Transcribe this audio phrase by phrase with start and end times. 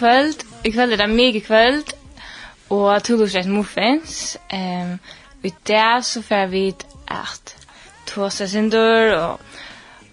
[0.00, 0.44] kvöld.
[0.64, 1.92] I kvöld er det mega kvöld.
[2.68, 4.38] Och Tulus Reis Muffins.
[4.52, 4.98] Um,
[5.42, 6.74] I dag så får vi
[7.08, 7.56] at
[8.06, 9.40] tåsa sindur og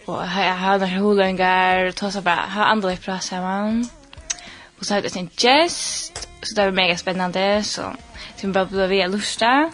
[0.08, 3.90] og ha ha hulungar och tåsa bara ha andra i plats samman.
[4.80, 7.82] Og så har vi en gest, Så det er mega spennende, Så
[8.42, 9.70] vi är bara att vi lusta.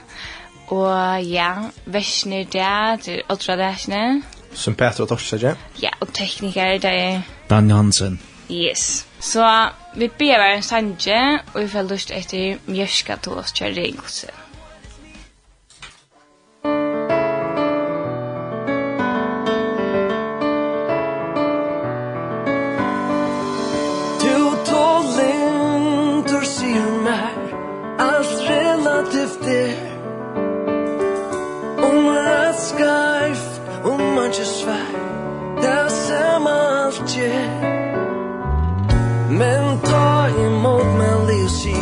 [0.67, 4.23] Og ja, versner der, til ultra versene.
[4.53, 5.55] Som Petra Torsager.
[5.81, 7.21] Ja, och tekniker det är...
[7.49, 8.19] Dan Hansen.
[8.49, 9.05] Yes.
[9.19, 11.19] Så Vi ber en sanje,
[11.53, 14.31] og vi får lyst etter mjørska til oss kjær ringelse.
[41.63, 41.73] si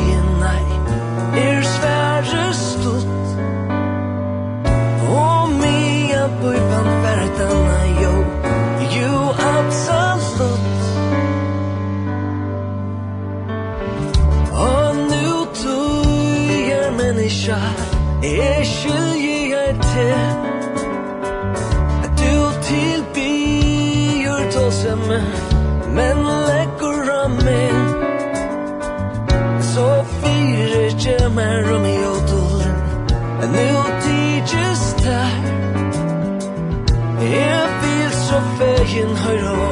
[0.41, 0.65] nei
[1.45, 3.29] Er svære stutt.
[5.21, 8.15] Og mia bøypan verdana jo
[8.97, 9.15] Jo,
[9.57, 10.83] absolutt.
[14.67, 15.29] Og nu
[15.61, 17.59] tøyer menneska
[18.23, 20.21] Er skiljer til.
[22.21, 22.35] Du
[22.69, 25.31] tilbyr tåse meg
[25.95, 26.60] Men leir
[38.91, 39.70] yin høyra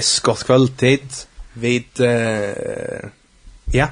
[0.00, 1.12] Yes, gott kvöldtid.
[1.52, 3.10] Vid, uh,
[3.72, 3.88] ja.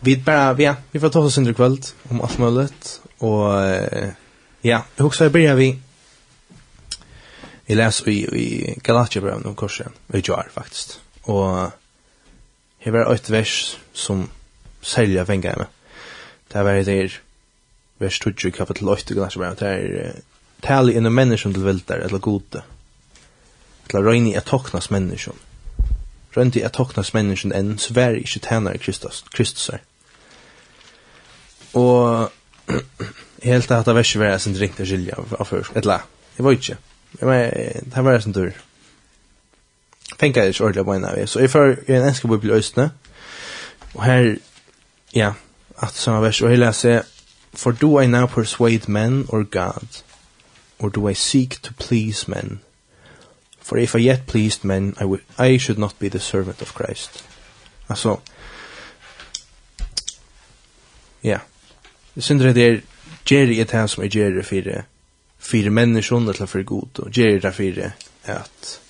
[0.00, 3.00] Vi bara, ja, vi får ta oss under kvöld om allt möjligt.
[3.18, 4.08] Och, uh,
[4.60, 5.78] ja, jag också jag börjar vi.
[7.66, 10.98] Jeg leser i, i Galatiebrevn om kursen, vi gjør faktisk.
[11.22, 11.70] Og
[12.78, 14.30] här var et vers som
[14.82, 15.66] säljer fengt med.
[16.52, 17.20] Det var der
[17.98, 19.56] vers 20 kapitel 8 i Galatiebrevn.
[19.60, 20.20] Det er är
[20.60, 22.62] tali inom människan til velter, eller gode
[23.88, 25.38] til å røyne at toknas menneskjon.
[26.36, 29.84] Røyne at toknas menneskjon enn svær ikke tjener Kristus, Kristus er.
[31.78, 32.30] Og
[33.42, 35.76] helt at det var ikke vært sin ringt å skilja av først.
[35.76, 36.02] Et la,
[36.36, 36.78] jeg var ikke.
[37.20, 38.50] Men det var sin tur.
[40.18, 42.90] Fengar jeg ikke ordentlig på en av Så jeg får en enske bibel i Østene.
[43.94, 44.36] Og her,
[45.14, 45.32] ja,
[45.78, 47.02] at samme vers, og her leser
[47.54, 50.02] For do I now persuade men or God?
[50.78, 52.60] Or do I seek to please men?
[53.68, 56.72] For if I yet pleased men, I, would, I should not be the servant of
[56.72, 57.24] Christ.
[57.86, 58.20] Alltså,
[61.20, 61.38] ja.
[62.14, 62.80] Det synder det er,
[63.30, 64.84] Jerry er det som er Jerry for,
[65.38, 67.92] for människan eller för god, och Jerry är för
[68.24, 68.80] att,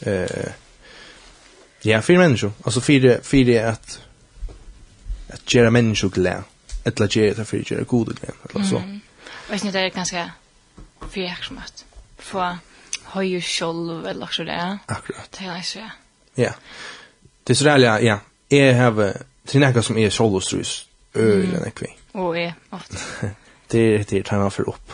[0.00, 0.52] eh,
[1.82, 2.52] ja, för människor.
[2.64, 4.00] Alltså för, för att,
[5.28, 6.42] att göra människor glad.
[6.84, 8.34] Eller att göra det för göra god glad.
[8.50, 8.76] Eller så.
[8.76, 9.00] Mm.
[9.50, 10.30] Och det är ganska
[11.10, 11.84] fyrhjärtsmått.
[12.18, 12.58] För
[13.08, 14.78] höjer själv eller så där.
[14.86, 15.38] Akkurat.
[15.38, 15.90] Det är så.
[16.34, 16.54] Ja.
[17.44, 18.00] Det är så där ja.
[18.08, 18.18] ja.
[18.48, 19.14] Jag har
[19.44, 21.86] trinaka som är solostrus ölen är kvi.
[22.12, 23.06] Och är åt.
[23.66, 24.92] Det det tar man för upp.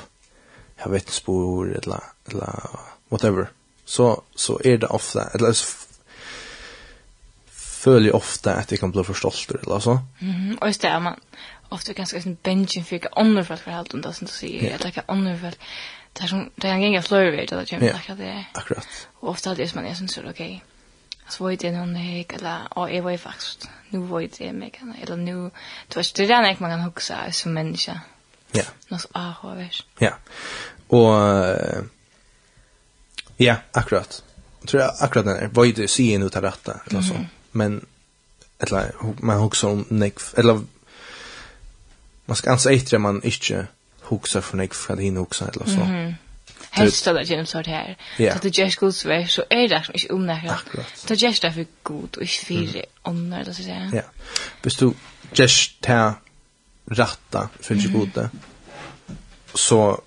[0.76, 2.00] Jag vet spår eller
[2.30, 2.54] eller
[3.08, 3.48] whatever.
[3.84, 5.66] Så så är det ofta eller så
[7.84, 9.98] följer ofta att det kan bli för stolt eller så.
[10.18, 10.58] Mhm.
[10.60, 11.20] Och just är man
[11.68, 14.70] ofta ganska sån benchen fick andra för att hålla undan så att säga.
[14.70, 15.54] Jag tycker andra för
[16.14, 18.44] det är som det är en gäng av flöjrväg eller gym like det.
[18.52, 19.08] Akkurat.
[19.14, 20.64] Och ofta det är man är sån så okej.
[21.28, 24.94] Så var det någon hek eller och jag var faktiskt nu var det mig kan
[25.02, 25.50] eller nu
[25.88, 28.00] du vet det där man kan huxa som människa.
[28.52, 28.64] Ja.
[28.88, 29.68] Nås ah vad
[29.98, 30.14] Ja.
[30.86, 31.14] Och
[33.36, 34.24] ja, akkurat.
[34.66, 37.24] Tror jag akkurat när var det ser nu av rätta eller så.
[37.50, 37.86] Men
[38.58, 40.60] eller man huxar om nek eller
[42.24, 43.66] man ska ansa eitra man inte
[44.04, 45.80] hugsa för nek för din hinna hugsa eller så.
[45.80, 46.14] Mm.
[46.70, 47.96] Helst alla genom sånt här.
[48.16, 51.04] Så det just goes väl så är det inte om Akkurat.
[51.06, 53.90] Det just därför god och inte för om det så att säga.
[53.94, 54.02] Ja.
[54.62, 54.92] Bist du
[55.32, 56.14] just ta
[56.84, 58.30] rätta för det gode.
[59.54, 60.00] Så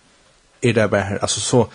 [0.62, 1.70] är det bara här alltså så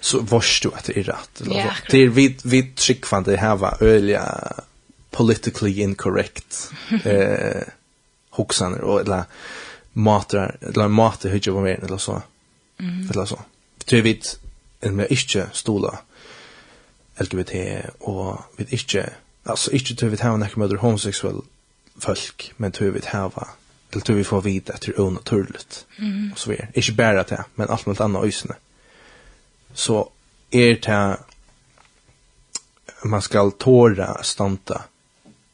[0.00, 1.70] så varst du att det är rätt eller så.
[1.90, 4.52] Det är vi vi trickfande här var öliga
[5.10, 6.70] politically incorrect
[7.04, 7.62] eh
[8.30, 9.24] hoxaner och eller
[9.98, 12.22] matar, eller matar hudja på mer, eller så.
[12.80, 13.10] Mm.
[13.10, 13.40] Eller så.
[13.78, 14.22] Det Tror vi
[14.80, 15.96] en vi ikke stola
[17.18, 17.54] LGBT,
[18.00, 19.08] og vi ikke,
[19.44, 21.40] altså ikke tror vi hava nekker med homoseksuell
[21.98, 23.48] folk, men tror vi hava,
[23.92, 26.30] eller tror vi får vite etter unaturligt, mm.
[26.32, 26.68] og så videre.
[26.74, 28.54] Ikke bare det, men alt med annet øysene.
[29.74, 30.04] Så
[30.52, 31.16] er det
[33.04, 34.82] man skal tåra stanta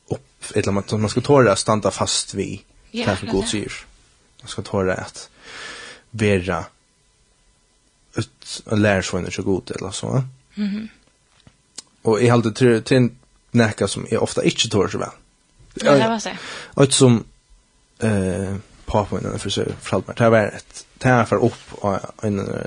[0.08, 2.58] upp, eller man, man skal tåra stanta fast vid
[2.93, 3.73] yeah, det som Gud sier.
[3.73, 3.93] Ja,
[4.44, 5.30] man ska ta det att
[6.10, 6.64] vera
[8.14, 10.06] ut och lära sig när god eller så.
[10.54, 10.66] Mhm.
[10.66, 10.88] Mm
[12.04, 13.08] och i allt till till
[13.50, 15.08] näka som är ofta inte tår så väl.
[15.74, 16.30] Ja, det var så.
[16.64, 17.24] Och som
[17.98, 20.16] eh pappa innan för sig förallt mig.
[20.18, 22.60] Det var ett det här för upp och en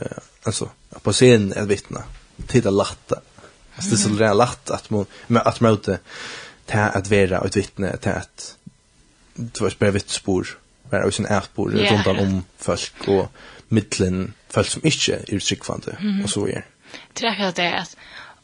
[0.43, 0.69] alltså
[1.01, 2.03] på scen ett vittne.
[2.47, 3.21] Titta latta.
[3.75, 5.97] Alltså det är så där latt att man med att möta
[6.65, 8.55] det att vara ett vittne till att
[9.33, 10.57] det var ett spår
[10.91, 12.21] vara også sin ætbord yeah, runt yeah.
[12.21, 13.31] om folk och
[13.69, 16.23] mittlen folk som inte är tryggvande mm -hmm.
[16.23, 16.61] og så är
[17.13, 17.95] Det er akkurat det att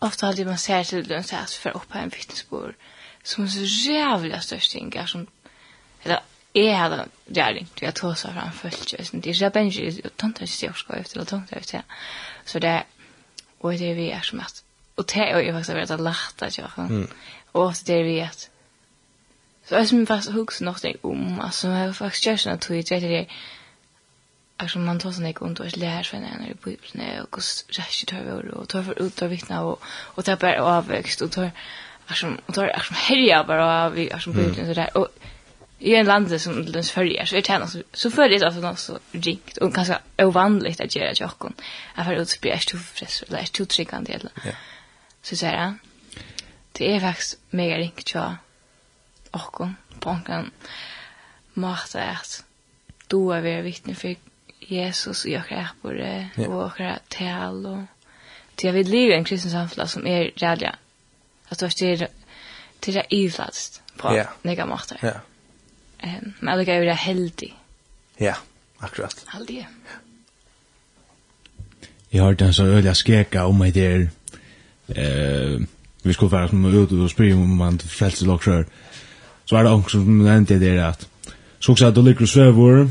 [0.01, 2.73] ofta hadde man ser till den så sett for oppe en vittnesbord
[3.23, 5.27] som är så jævlig størst inga som
[6.03, 6.19] eller
[6.55, 10.17] jeg hadde gjerring til jag tog så fram folk og sånn, det så ikke och
[10.17, 11.83] tant har sig också efter og tant er ikke
[12.45, 12.83] så det
[13.59, 14.63] och det är vi är som att
[14.97, 18.49] och det är ju faktiskt att at jag at jeg det är vi att
[19.65, 22.99] Så jag som fast hooks det om alltså jag har faktiskt just något tweet det
[22.99, 23.27] där.
[24.57, 28.07] Alltså man tar sån ikon då lär sig när det på ibland och kost rätt
[28.07, 29.83] tar vi och tar för ut av vittna och
[30.15, 31.51] och tar bara avväxt och tar
[32.07, 35.07] alltså och tar alltså helja bara vi alltså på ibland så där och
[35.79, 38.79] i en land som den följer så är det alltså så följer det alltså något
[38.79, 41.53] så rikt och ganska ovanligt att göra jocken.
[41.95, 44.19] Jag har utspräst till fress eller till tryckande.
[44.45, 44.51] Ja.
[45.21, 45.73] Så så här.
[46.71, 48.35] Det är faktiskt mega rikt så
[49.33, 50.51] okkom på onkan
[51.53, 52.43] måte at
[53.11, 54.15] du er vi vittne for
[54.63, 56.49] Jesus i okra äppore yeah.
[56.49, 57.85] og okra tal og
[58.55, 60.75] till jag vill leva i en kristen samfla som är rädda
[61.49, 62.07] att du är
[62.79, 64.27] till det ivlats på yeah.
[64.41, 66.23] nega måter ja yeah.
[66.23, 67.53] um, men jag är heldig
[68.17, 68.35] ja
[68.77, 69.65] akkurat heldig ja
[72.13, 74.03] Jag har en sånn öliga skeka om meg der
[74.93, 75.55] eh,
[76.03, 78.67] vi skulle vara som ut og springa om man frelser i lagsjör
[79.45, 81.07] så er det også som nevnte det der at
[81.63, 82.87] så også at du ligger og svever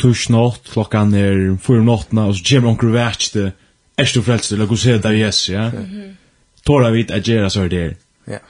[0.00, 3.50] tush natt, klokkan er fyra nattna, og så kommer onker vært det
[3.96, 5.70] er du frelst til å gå se deg yes, ja?
[6.66, 7.84] Tåra vidt at gjøre så er det.
[8.28, 8.40] Ja.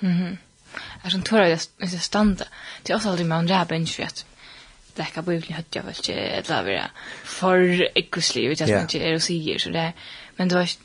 [1.04, 2.48] Er som tåra vidt at jeg standa,
[2.82, 4.24] det er også aldri med en ræbe innsfjett.
[4.96, 6.88] Det er ikke bare ikke høyt, jeg vel ikke, et la være
[7.36, 10.70] for ekkoslig, vet jeg som ikke er og sier, så det er, men det var
[10.70, 10.82] ikke,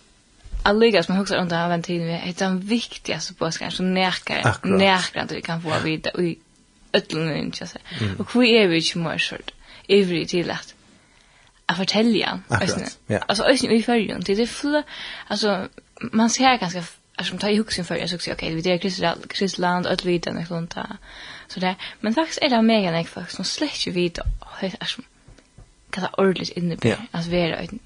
[0.62, 5.22] Alliga som man huxar under använd tiden, det är den viktigaste påskaren som näkar, nekar
[5.22, 6.38] att vi kan få vita i
[6.94, 8.20] ödlun in jag säger.
[8.20, 9.52] Och hur är vi ju mer sort.
[9.88, 10.74] Every till att
[11.66, 12.40] att fortälja.
[13.28, 14.84] Alltså ösn i färgen Det det fulla
[15.28, 15.68] alltså
[16.12, 16.84] man ser ganska
[17.24, 20.06] som tar i huxen för jag så okej okay, vi det är kristland kristland och
[20.06, 20.98] vi den sånt där.
[21.48, 24.20] Så där men faktiskt är det mega nek för som släkt ju vid
[24.80, 25.02] alltså
[25.90, 27.80] kan det ordentligt inne på att vara en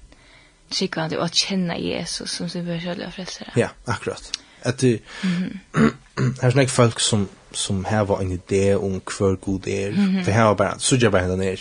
[0.70, 3.52] sikvande att känna Jesus som sin personliga frälsare.
[3.54, 4.32] Ja, akkurat.
[4.62, 5.00] Att det
[6.42, 9.88] här snack folk som som har en idé om hver god er.
[9.88, 10.24] Mm -hmm.
[10.24, 11.58] Det hava bara, så jag bare henne ned.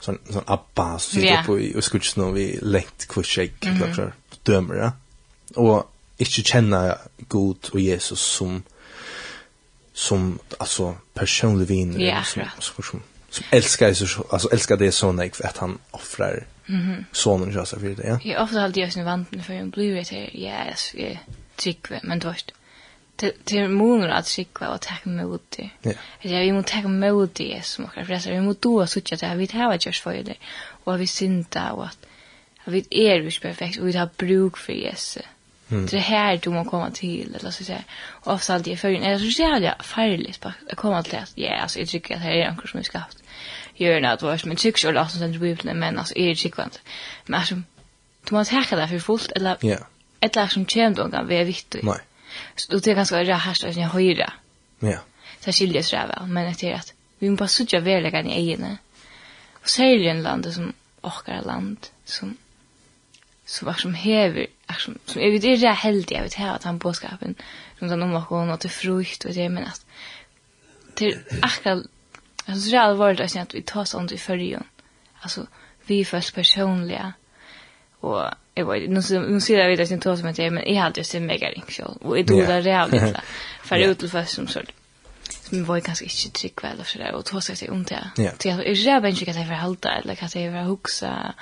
[0.00, 1.62] Sånn, sånn abba så sitter yeah.
[1.62, 3.94] i, og skutsen och vi lengt kvarsägg, mm -hmm.
[3.94, 4.12] klart,
[4.46, 4.92] dömer det.
[5.54, 6.98] Och inte känna
[7.28, 8.62] god og Jesus som
[9.94, 15.12] som alltså personlig vin ja, som, som, som, som älskar Jesus alltså älskar det så
[15.12, 17.04] nej för att han offrar mm -hmm.
[17.12, 18.18] sonen Jesus för det ja.
[18.24, 20.30] Jag ofta alltid jag sin vanten för en blue red här.
[20.32, 21.18] Ja, yes, jag
[21.56, 22.52] tycker men då vet
[23.44, 25.70] det är många att skicka och ta emot det.
[25.82, 25.92] Ja.
[26.22, 29.58] Det vi måste tek emot det som och för vi måste då söka det vi
[29.58, 30.34] har att just för det.
[30.84, 31.98] Och vi synda och att
[32.64, 35.22] vi är ju perfekt och vi har bruk för Jesus.
[35.70, 35.86] Mm.
[35.86, 37.84] Det här du må komma till eller så säga.
[38.08, 39.74] Och ofta alltid i förrän eller så säger jag
[40.70, 43.16] att komma till att ja alltså jag tycker att det är något som är skapat.
[43.74, 46.80] Gör något vars men tycks och låtsas inte bibeln men alltså är det sikvant.
[47.26, 47.54] Men alltså
[48.24, 49.78] du måste hacka där för fullt eller Ja.
[50.20, 51.82] Ett lag som känd och kan vara viktigt.
[51.82, 51.98] Nei.
[52.56, 54.32] Så det är ganska rätt här att jag höra.
[54.78, 54.98] Ja.
[55.40, 58.78] Så skiljer sig väl, men det är att vi måste bara söka vägen i egna.
[59.52, 62.36] Och så är det en land som åkar land som
[63.44, 64.46] som var som hever
[64.78, 67.34] som som är det är helt jag vet här att han påskapen
[67.78, 69.86] som den omvar hon att det frukt och det men att
[70.94, 71.84] till akkurat
[72.46, 74.64] alltså det är allvarligt att vi tar sånt i förrjun
[75.20, 75.46] alltså
[75.86, 77.12] vi först personliga
[78.00, 78.24] och
[78.58, 81.00] jag vet nu så nu ser jag vidare sin tås med det men jag hade
[81.00, 83.20] just en mega ring så och det då där jävligt la
[83.62, 84.60] för ut till fest som så
[85.48, 88.48] som var ganska inte trygg väl och så där och tog sig ont där så
[88.48, 91.34] jag är jag inte kan jag förhålla eller kan jag vara huxa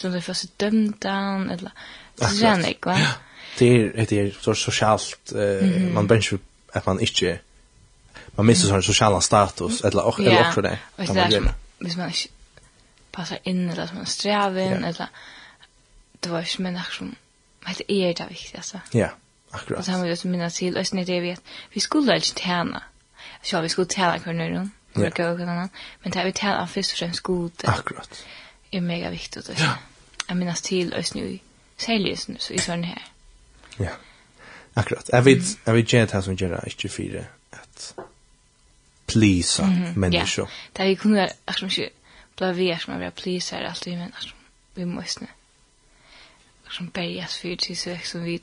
[0.00, 1.70] eller det dömt dömdan eller
[2.14, 2.98] så jag va
[3.58, 5.32] det är det är så socialt
[5.94, 6.32] man bench
[6.72, 7.38] att man inte
[8.36, 12.06] man missar sån social status eller och eller också det kan man göra hvis man
[12.06, 12.28] inte
[13.10, 15.08] passar in eller som en strävan eller
[16.24, 17.14] det var ju men som
[17.64, 18.80] vad det är det viktigt alltså.
[18.90, 19.10] Ja,
[19.50, 19.78] akkurat.
[19.78, 21.36] Och så har vi ju minnas till ösn det vi
[21.72, 22.82] vi skulle inte tjäna.
[23.42, 24.68] Så vi skulle tjäna kvar nu.
[24.92, 25.06] Ja.
[25.06, 25.44] Och gå
[26.02, 27.52] Men det vi tjäna först och främst god.
[27.64, 28.24] Akkurat.
[28.70, 29.64] Är mega viktigt alltså.
[29.64, 29.74] Ja.
[30.28, 31.38] Jag minnas till ösn ju
[31.76, 33.02] säljes nu så i sån här.
[33.76, 33.90] Ja.
[34.74, 35.10] Akkurat.
[35.12, 37.94] Jag vet jag vet jag som gör det inte för att
[39.06, 39.62] please
[39.96, 40.44] människor.
[40.44, 40.50] Ja.
[40.72, 41.88] Där vi kunde att som inte
[42.36, 44.12] blir vi att vi vill please allt vi men
[44.74, 45.20] vi måste.
[45.20, 45.43] Mm
[46.74, 48.40] som bergas för till sök som vi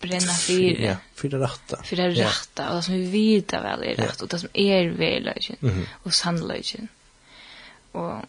[0.00, 0.80] bränna för.
[0.80, 1.82] Ja, för det rätta.
[1.82, 4.86] För det rätta och det som vi vet väl är rätt och det som är
[4.86, 6.88] väl lögen och sannlögen.
[7.92, 8.24] Och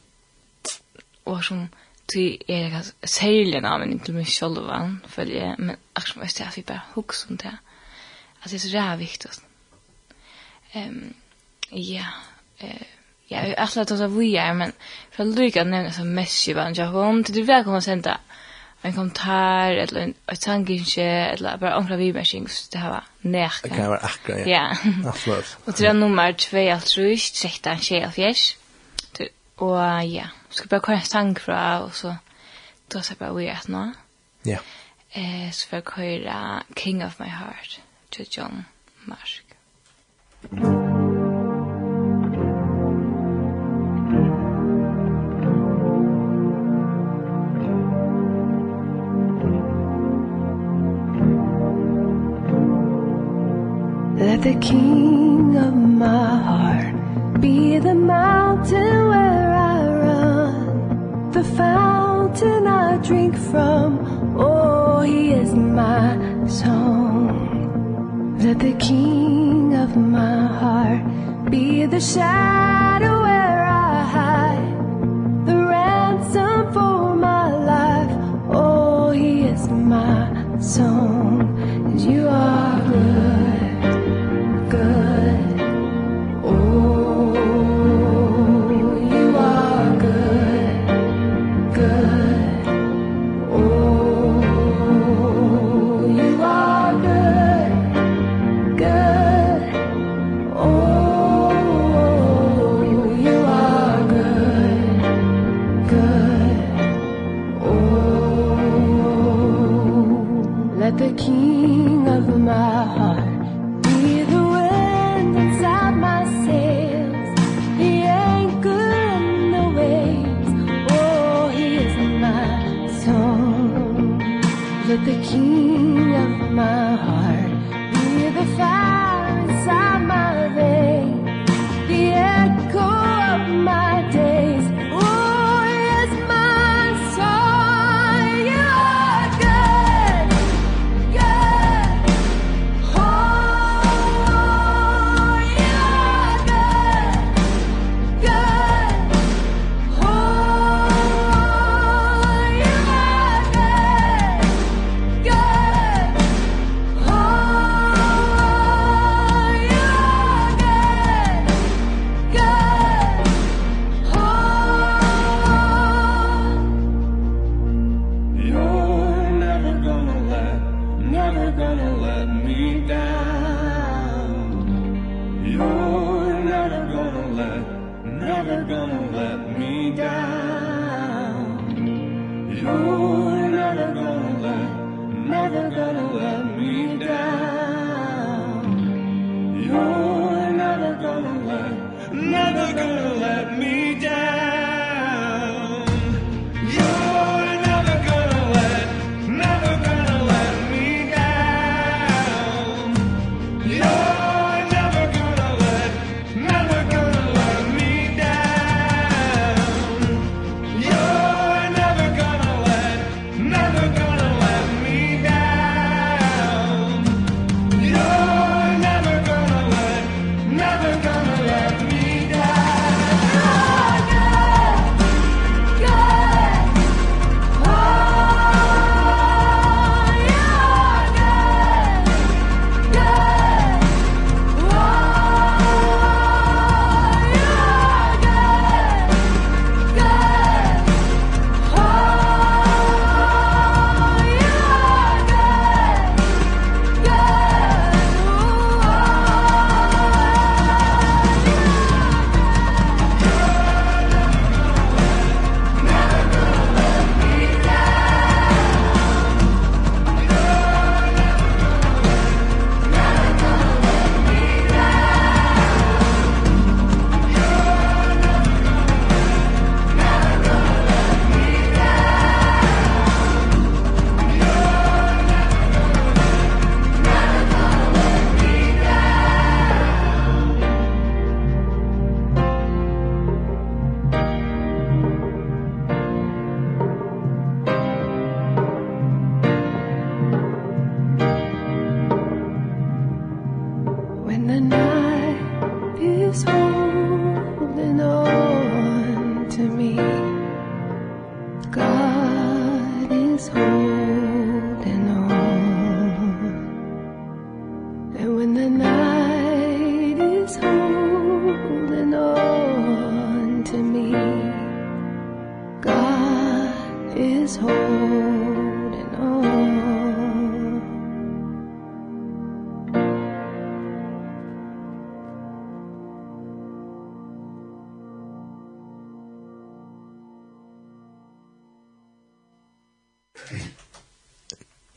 [1.23, 1.69] och som
[2.05, 6.81] till är det säljen av en inte mig själva följer men också måste jag bara
[6.93, 7.57] hooks och det.
[8.39, 9.41] Alltså det är så viktigt.
[10.71, 11.13] Ehm
[11.69, 12.05] ja,
[12.57, 12.81] eh
[13.31, 14.71] Ja, jag har att det var vi är, men
[15.11, 18.17] för att lycka nämna så mest ju vann jag om till du välkomna sända
[18.81, 23.03] en kommentar eller en ett tankinche eller bara ankla vi med så det här var
[23.21, 23.67] näka.
[23.67, 24.45] Det kan vara akra, ja.
[24.47, 25.09] Ja.
[25.09, 25.57] Absolut.
[25.65, 28.57] Och till nummer 2 altruist, 13, 21, fjärs.
[29.55, 32.15] Och ja, ska bara köra en tank fra, och så
[32.87, 33.91] då så bara vi att nå.
[34.43, 34.57] Ja.
[35.09, 38.65] Eh, så för jag köra King of My Heart till John
[39.05, 39.43] Mark.
[40.51, 40.80] Mm.
[54.41, 57.41] Let the king of my heart.
[57.41, 61.31] Be the mountain where I run.
[61.31, 63.99] The fountain I drink from.
[64.35, 66.17] Oh, he is my
[66.47, 68.39] song.
[68.39, 72.80] Let the king of my heart Be the shadow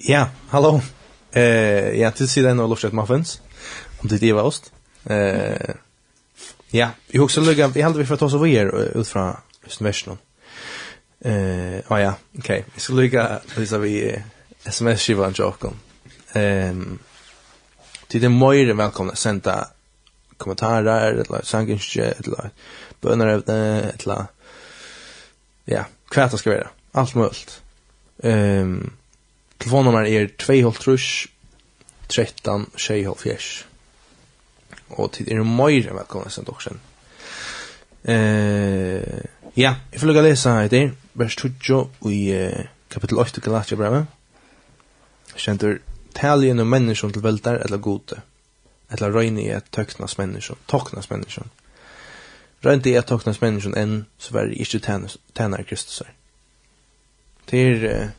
[0.07, 0.81] Ja, hallå.
[1.33, 3.41] Eh, ja, till sidan av Lofstedt Muffins.
[4.01, 4.73] Om det är ost.
[5.05, 5.75] Eh,
[6.71, 9.37] ja, jag också lägga, vi hade vi för att ta oss över er ut från
[9.67, 10.19] Östnversen.
[11.21, 12.65] Eh, ja, ja, okej.
[12.75, 14.23] Vi ska lägga, så vi
[14.65, 15.75] sms-skivan jokom.
[16.33, 16.99] Ehm,
[18.09, 19.69] till är mer välkomna att sända
[20.37, 22.51] kommentarer, eller sanginskje, eller
[23.01, 24.27] bønerevne, eller
[25.65, 26.69] ja, hva det skal være.
[26.93, 27.49] Alt mulig.
[28.23, 28.93] Ehm,
[29.59, 31.29] Telefonnummer er 2.5
[32.09, 33.65] 13 6.5
[34.99, 36.91] Og tid er møyre velkommen som dere kjenner.
[38.05, 39.25] Eh,
[39.57, 44.11] ja, jeg får lukka lesa etter, vers 20 i eh, kapitel 8 Galatia brevet.
[45.35, 45.81] Kjentur,
[46.15, 48.21] taljen om menneskjon til veldar eller gode,
[48.93, 51.49] eller røyne i et tøknas menneskjon, Tøknas menneskjon.
[52.65, 56.13] Røyne i et tøknas menneskjon enn, så var det ikke tænar Kristus her.
[57.51, 58.13] Det er, eh,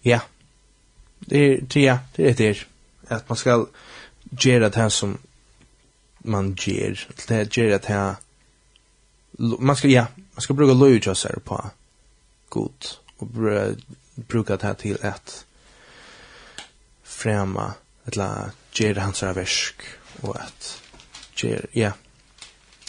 [0.00, 0.20] Ja.
[1.18, 2.58] Det är det ja, det är det.
[3.08, 3.66] Att man ska
[4.40, 5.18] göra det här som
[6.18, 7.08] man ger.
[7.28, 8.14] Det är ger det här
[9.38, 11.70] man ska ja, man ska bruka lojusar på
[12.48, 12.86] god
[13.16, 13.26] och
[14.14, 15.46] bruka det här till att
[17.02, 19.82] främma eller göra hans verk
[20.20, 20.82] och att
[21.36, 21.92] ger ja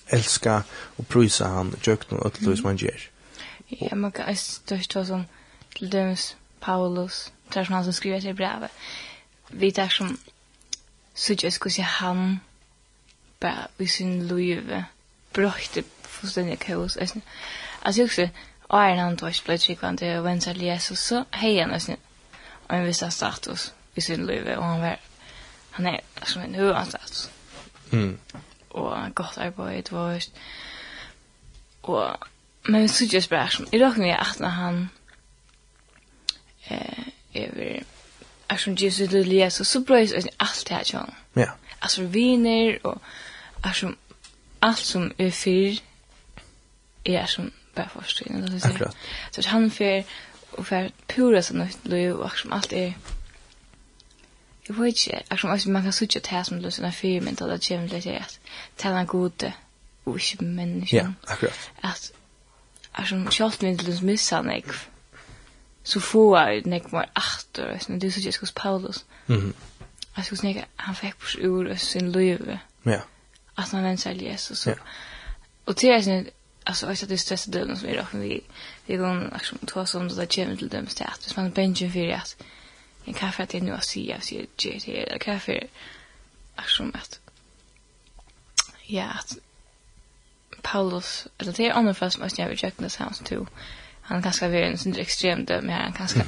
[0.08, 3.10] älska och prisa han jökna och allt som man ger.
[3.68, 5.24] Ja, man kan ju stå sån
[5.74, 8.72] till döms Paulus, där som han som skriver till brevet.
[9.48, 10.18] Vi tar som
[11.14, 12.40] så jag skulle säga han
[13.40, 14.84] bara i sin liv
[15.34, 16.98] bröjte fullständiga kaos.
[16.98, 17.20] Alltså
[18.02, 18.30] jag också,
[18.62, 21.96] och är han då blev tryggvande och vänsar till Jesus så hej han alltså
[22.68, 24.98] och en viss status i sin liv och han var
[25.72, 27.30] han är som en huvudanstatus.
[27.92, 28.18] Mm.
[28.70, 30.22] Og gott arbeid, var
[31.84, 32.18] og,
[32.64, 34.90] men så just bara som i dag när jag att han
[36.72, 37.04] eh
[37.34, 37.84] över
[38.48, 41.16] Ashon Jesus till Jesus så bröjs allt det här tjång.
[41.34, 41.52] Ja.
[41.80, 43.02] Alltså viner och
[43.62, 43.96] Ashon
[44.60, 45.80] allt som är fyr
[47.04, 48.48] är som bara förstående.
[48.48, 48.96] Det är klart.
[49.32, 50.04] Så att han för
[50.52, 52.94] och för pura så sådana liv och som allt är
[54.64, 57.64] Jag vet inte, eftersom man kan sitta och ta som det sina firmen till att
[57.64, 58.40] känna lite att
[58.76, 59.54] tala gode
[60.04, 60.98] och inte människa.
[60.98, 61.70] Ja, akkurat.
[61.82, 62.12] Att
[62.92, 64.76] alltså, kjallt min till att missa en ekv
[65.84, 69.06] så få är nek mer åter så det är så Jesus Paulus.
[69.26, 69.54] Mhm.
[70.16, 72.58] Jag skulle snäga han fick på ur sin liv.
[72.84, 73.02] Ja.
[73.56, 74.74] Att han ens är Jesus så.
[75.66, 76.30] Och det är sen
[76.64, 78.42] alltså jag satt i stress och som är då vi
[78.86, 82.10] vi går liksom två som det där kommer till dem så att man benchen för
[82.10, 82.44] att
[83.06, 85.68] en kaffe att nu att se jag ser det eller kaffe
[86.56, 87.20] Alltså att
[88.86, 89.38] ja att
[90.62, 93.48] Paulus eller det är andra fast måste jag ju checka det sounds too
[94.02, 96.26] han kanske är en sån extrem döm här han kanske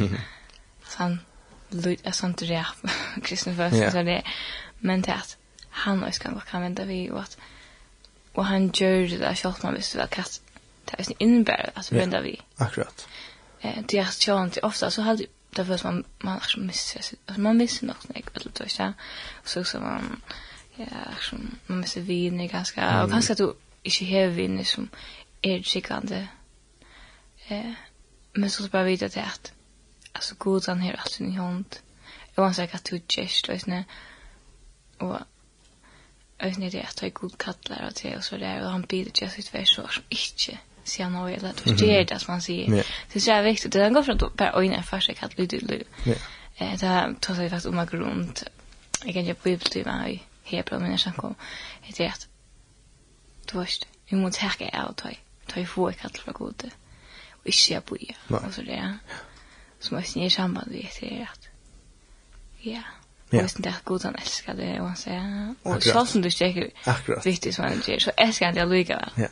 [0.96, 1.20] han
[1.70, 2.68] lut är sånt där
[3.24, 4.24] kristen först så det
[4.80, 5.38] men det att
[5.70, 7.38] han och kan kan vända vi och att
[8.34, 10.42] och han gör det där själv man visste väl kast
[10.86, 13.08] det är innebär att vända vi akkurat.
[13.62, 17.58] Eh det är så inte ofta så hade det först man man missar alltså man
[17.58, 18.70] missar något när jag vet inte
[19.44, 20.22] så så man
[20.76, 20.86] ja
[21.20, 24.90] som man missar vi ganska och kanske att du inte har vi som
[25.42, 26.28] är sikande
[27.48, 27.72] Eh,
[28.34, 29.54] men så bara vita till att
[30.12, 31.76] alltså god han har allt i hand.
[32.36, 33.84] Och han du att du gest och såna
[34.98, 35.18] och
[36.40, 39.30] ösnä det att jag god kallar och till och så där och han bidrar det
[39.30, 42.86] sitt ett vers och inte se han har eller att förstå det som man ser.
[43.14, 45.34] Det är så viktigt det går från att bara ojna fast jag kallar
[45.68, 45.84] det.
[46.04, 46.16] Ja.
[46.58, 48.44] Eh det tar sig fast om att runt.
[49.06, 51.36] Jag kan ju på till mig här på mina sankor.
[51.88, 52.28] Det är att
[53.52, 55.20] du vet, vi måste härka ut.
[55.48, 56.64] Ta i få kallar för gode.
[56.64, 56.83] Mm
[57.46, 59.00] ikke skal boje, og så det.
[59.80, 61.50] Så må jeg snige sammen, du vet det, at
[62.66, 62.82] ja,
[63.34, 63.44] Ja.
[63.44, 66.70] Och sen där god han älskar det och han säger och så som du checkar.
[66.84, 67.26] Akkurat.
[67.26, 69.10] Viktigt som han säger så älskar han det lika väl.
[69.16, 69.28] Ja.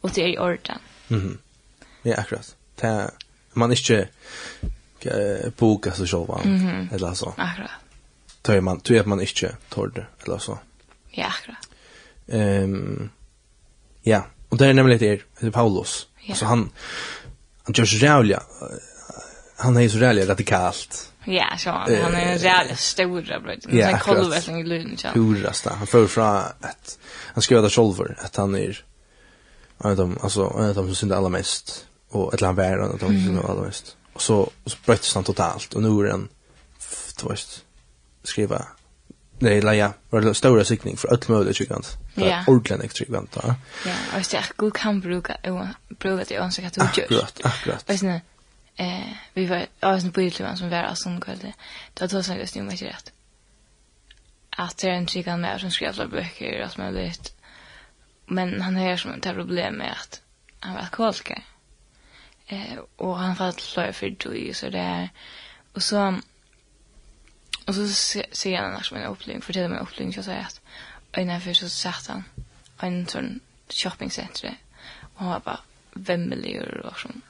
[0.00, 0.78] Och det är i orden.
[1.08, 1.38] Mhm.
[2.02, 2.56] Ja, akkurat.
[2.76, 3.10] Ta
[3.52, 4.08] man inte
[5.00, 6.40] eh boka så själva
[6.92, 7.34] eller så.
[7.36, 7.70] Akkurat.
[8.42, 10.58] Tar man tror att man inte tar det eller så.
[11.10, 11.68] Ja, akkurat.
[12.28, 13.10] Ehm
[14.02, 16.06] Ja, och det är nämligen det Paulus.
[16.20, 16.34] Ja.
[16.34, 16.70] Så han
[17.68, 18.42] han gör så rävliga.
[19.56, 21.12] Han är så rävliga radikalt.
[21.24, 23.64] Ja, så han han är en jävla stor bröd.
[23.68, 24.96] en är kolvälling i lön.
[25.14, 25.74] Hurrasta.
[25.74, 26.98] Han får fra att
[27.34, 28.84] han ska göra själv att han är
[29.84, 31.86] en av dem, alltså en av dem som synder allra mest.
[32.08, 33.96] Och ett land värre en av dem som synd allra mest.
[34.12, 35.74] Och så, och så bröttes han totalt.
[35.74, 36.28] Och nu är han,
[37.22, 37.64] du vet,
[38.22, 38.66] skriva
[39.38, 39.92] Nej, la ja.
[40.10, 41.96] Var det stora sikning för öll möjliga tryggant.
[42.14, 42.44] Ja.
[42.46, 43.36] Ordentligt extra tryggant.
[43.42, 43.54] Ja,
[44.14, 45.36] och det är god kan bruka
[45.88, 46.88] bruka det också kan du gör.
[46.88, 47.90] Akkurat, akkurat.
[47.90, 48.20] Och sen
[48.76, 51.52] eh vi var alltså på Irland som var alltså som kallade.
[51.94, 53.12] Då tog sig just nu mycket rätt.
[54.50, 57.34] Att det är en tryggant med som skrev alla böcker och som vet.
[58.26, 60.20] Men han har som ett problem med att
[60.60, 61.42] han var alkoholiker.
[62.46, 65.08] Eh och han var fall för då så det är...
[65.72, 66.18] Och så
[67.68, 67.88] Och så
[68.32, 70.60] ser han annars min upplevelse, fortäller min upplevelse och säger att
[71.12, 72.24] en av så satt han
[72.80, 74.56] en sån shoppingcenter
[75.14, 75.60] och han var bara
[75.92, 77.22] vemmelig och sån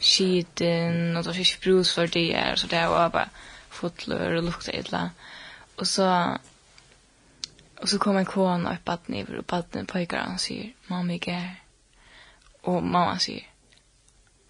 [0.00, 3.28] skiten och då fick brus för det är så det var bara
[3.68, 5.10] fotler och lukta illa.
[5.76, 6.38] Och så
[7.80, 11.28] och så kom en kona upp att ni och badden pojkar han säger mamma jag
[11.28, 11.54] är
[12.60, 13.46] och mamma säger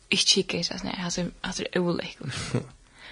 [0.08, 2.60] Ich chike ich das nicht, also, also, also,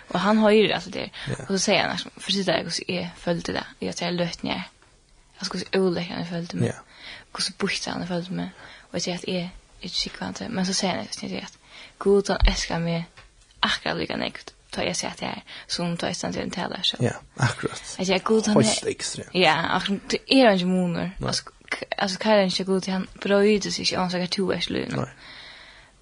[0.09, 1.11] Och han har ju det alltså det.
[1.41, 3.65] Och så säger han liksom för sitt jag så är följde det.
[3.79, 4.63] Jag säger löt ner.
[5.39, 6.69] Jag ska se oläcka när följde mig.
[6.69, 6.83] Ja.
[7.33, 8.51] Och så bort han följde mig.
[8.81, 11.59] Och jag säger att är ett sikvant men så säger han det att rätt.
[11.99, 13.05] Gud han älskar mig
[13.61, 16.81] akkurat lika nekt tar jag säger att jag är som tar jag till en tälar
[16.83, 16.97] så.
[17.01, 17.97] Ja, akkurat.
[17.99, 18.89] Att jag god han är.
[18.89, 19.29] extremt.
[19.33, 21.17] Ja, akkurat det är inte moner.
[21.27, 21.45] Alltså
[21.99, 24.97] alltså kan jag inte till han bröjde sig om så att du är slut.
[24.97, 25.07] Nej.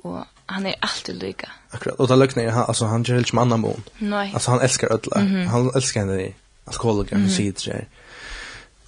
[0.03, 1.51] Och han är alltid lika.
[1.71, 1.99] Akkurat.
[1.99, 3.83] Och då lögnen han alltså han gör inte annan mån.
[3.99, 4.31] Nej.
[4.35, 5.17] Alltså han älskar ödla.
[5.17, 5.47] Mm -hmm.
[5.47, 6.33] Han älskar henne
[6.65, 7.37] alkoholiker mm -hmm.
[7.65, 7.89] det där.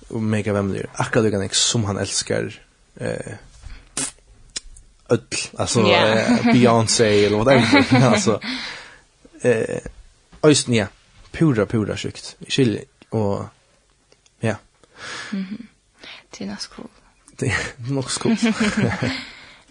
[0.08, 0.86] Och mega vem det är.
[0.92, 2.62] Akkurat lika som han älskar
[2.96, 3.34] eh
[5.08, 5.36] ödl.
[5.58, 6.46] Alltså yeah.
[6.46, 8.04] eh, Beyoncé eller whatever.
[8.12, 8.40] alltså
[9.42, 9.80] eh
[10.42, 10.82] Östnia.
[10.82, 10.88] ja.
[11.32, 12.36] Pura pura sjukt.
[12.48, 13.44] Chill och
[14.40, 14.56] ja.
[15.30, 15.44] Mhm.
[15.44, 15.66] Mm
[16.30, 16.88] det är nästan cool.
[17.36, 18.36] Det är nog cool.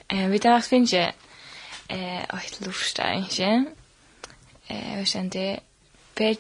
[0.10, 1.06] Eh vi där finns ju
[1.88, 3.66] eh ett lusta inte.
[4.68, 5.60] Eh och sen det
[6.16, 6.36] ber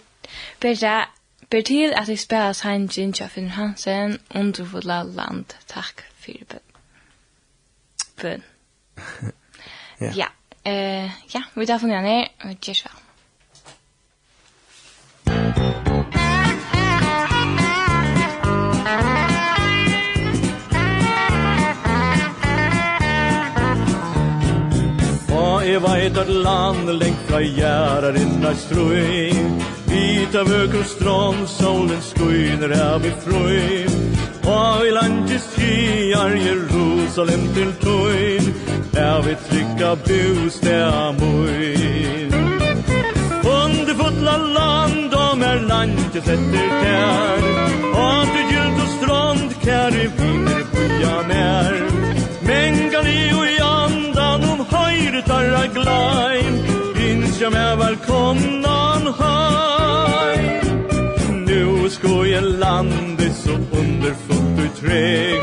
[0.60, 1.06] ber
[1.50, 5.54] ber till att det spelas han Jinja Finn Hansen under vårt land.
[5.66, 6.60] Tack för det.
[8.22, 8.44] Bön.
[9.98, 10.12] ja.
[10.16, 10.28] Ja.
[10.64, 12.92] Eh ja, vi tar från ner och tjus väl.
[15.28, 15.67] Thank you.
[25.78, 29.30] Jeg veit at land lengt fra gjerrar inna strøy.
[29.86, 33.86] Vita vøker strån, solen skuiner av i frøy.
[34.50, 38.50] Og i landet skier Jerusalem til tøyn
[38.98, 42.34] Er vi trygga bostad møyn
[43.44, 47.50] Under fotla land om er landet etter kær
[47.92, 50.08] Og til gylt og strand kær i
[57.98, 60.62] välkomnan haj
[61.46, 65.42] Nu ska jag landet så underfullt och träg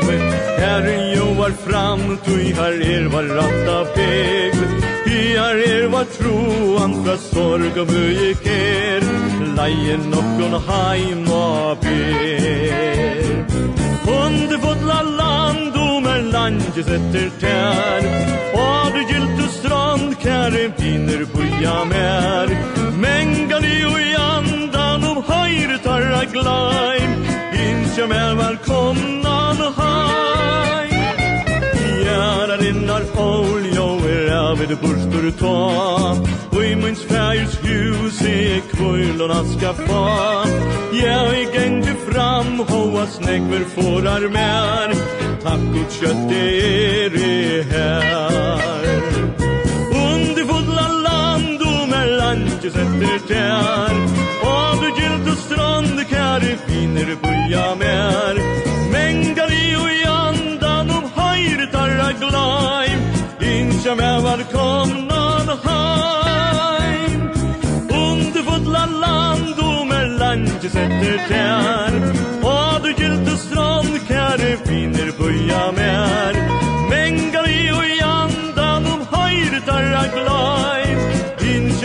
[0.59, 4.53] Herren joar fram, du her er var ratta peg
[5.05, 9.05] I her er var troan fra sorg og bøyek er.
[9.55, 13.45] Leien nokkon heim og ber.
[14.11, 14.83] Underfullt
[15.19, 18.09] land, du mer landet etter tær
[18.59, 19.44] Og du gylt
[20.45, 22.47] Herren finner buja mer.
[23.01, 30.89] Men kan i och i andan om höjre tarra glajm Inche mer välkomnan haj
[32.03, 36.17] Gärar innar oljo er aved burstor ta
[36.51, 40.45] Og i minns färgers hus i kvöjlorna ska fa
[40.93, 44.93] Ja, i gängde fram hoa snegver fårar mer.
[45.43, 48.84] Takk och kött er i her.
[52.65, 53.97] kjøs setter tjær
[54.49, 58.39] Og du gylt og strand, kære, finner på jammer
[58.93, 63.03] Mengar i og i andan om høyre tarra glaim
[63.45, 67.27] Innsja med var komnan heim.
[67.93, 71.99] Under fotla land, om er land kjøs etter tjær
[72.41, 76.41] Og du gylt og strand, kære, finner på jammer
[76.89, 81.24] Mengar i og i andan om høyre tarra glaim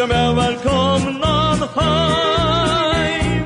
[0.01, 0.35] som är
[1.81, 3.45] heim.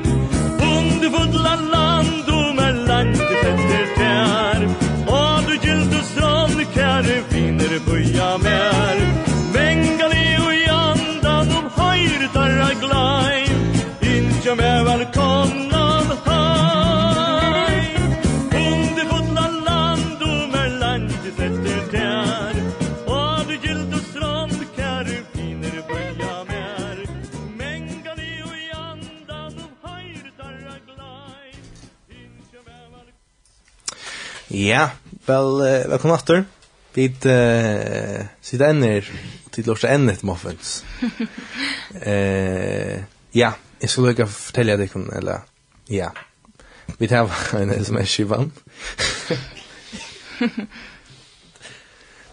[0.53, 1.33] Under Underfullt
[1.71, 4.69] land och mellan det fätter tär
[5.07, 8.64] Og du gillt og strand kär finner på jag med.
[34.65, 34.89] Ja,
[35.27, 36.45] vel, uh, velkommen atter.
[36.93, 39.05] Vi uh, sitter ender,
[39.53, 40.79] til lort enn et muffins.
[42.09, 43.03] eh,
[43.37, 43.51] ja,
[43.83, 45.45] jeg skulle ikke fortelle deg om, eller,
[45.91, 46.09] ja.
[46.97, 47.29] Vi tar
[47.61, 48.49] en sms-skivan.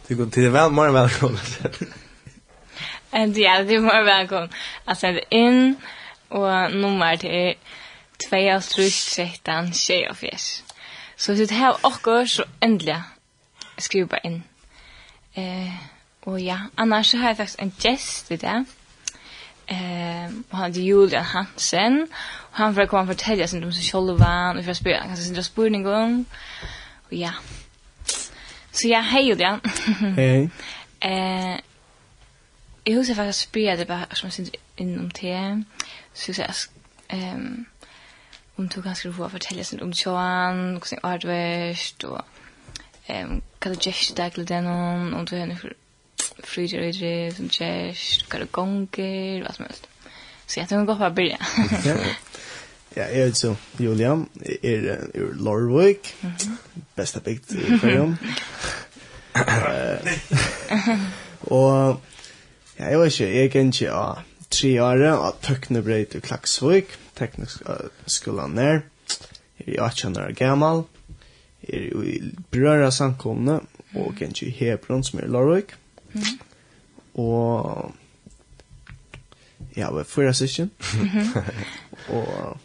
[0.09, 1.92] Du går til det vel, morgen velkommen.
[3.12, 4.51] And ja, det er morgen velkommen.
[4.88, 5.77] Jeg sender inn,
[6.31, 7.55] og nummer til
[8.25, 10.71] 2 av 13, 24.
[11.16, 13.03] Så hvis du har åker, så endelig
[13.79, 14.44] skriv bare inn.
[15.37, 15.72] Eh,
[16.22, 18.66] og ja, annars så har jeg faktisk en gjest i det.
[19.68, 22.03] Eh, og han heter Julian Hansen.
[22.51, 25.09] Og han får komme og fortelle sin om seg selv, og for får spørre han
[25.09, 26.27] kanskje sin spørning om.
[27.11, 27.33] Og ja.
[28.72, 29.61] Så ja, hei Julian.
[30.16, 30.51] Hei.
[31.03, 31.59] eh,
[32.87, 35.64] jeg husker faktisk å spørre det bare som jeg synes innom til.
[36.14, 36.68] Så jeg sier,
[37.11, 37.66] ehm
[38.56, 42.20] om du kanskje får fortelle sånn om tjåan, hvordan er artverst, verst, og
[43.08, 45.72] um, hva du gjerst deg til den, om du har noen
[46.42, 49.84] fryder og driv, som gjerst, hva du gonger, hva som helst.
[50.46, 51.46] Så jeg tror vi går på å begynne.
[52.92, 56.04] Ja, jeg er så Julian, er ur Lorvik,
[56.96, 58.12] besta bygd i Førjum.
[61.56, 62.00] Og,
[62.78, 64.12] ja, jeg vet ikke, jeg kan ikke, ja,
[64.62, 68.85] tre år av Tøknebreit i Klaksvøk, teknisk uh, skolan der.
[69.59, 70.85] Er i 18 år gammal.
[71.66, 72.20] Er i
[72.55, 73.59] brøra samkomne,
[73.94, 75.75] og jeg kanskje i Hebron, som er i Lorvøk.
[76.12, 76.22] Mm.
[77.14, 77.94] Og
[79.77, 80.70] ja, vi er fyra sysken.
[80.94, 81.38] Mm -hmm.
[82.14, 82.59] og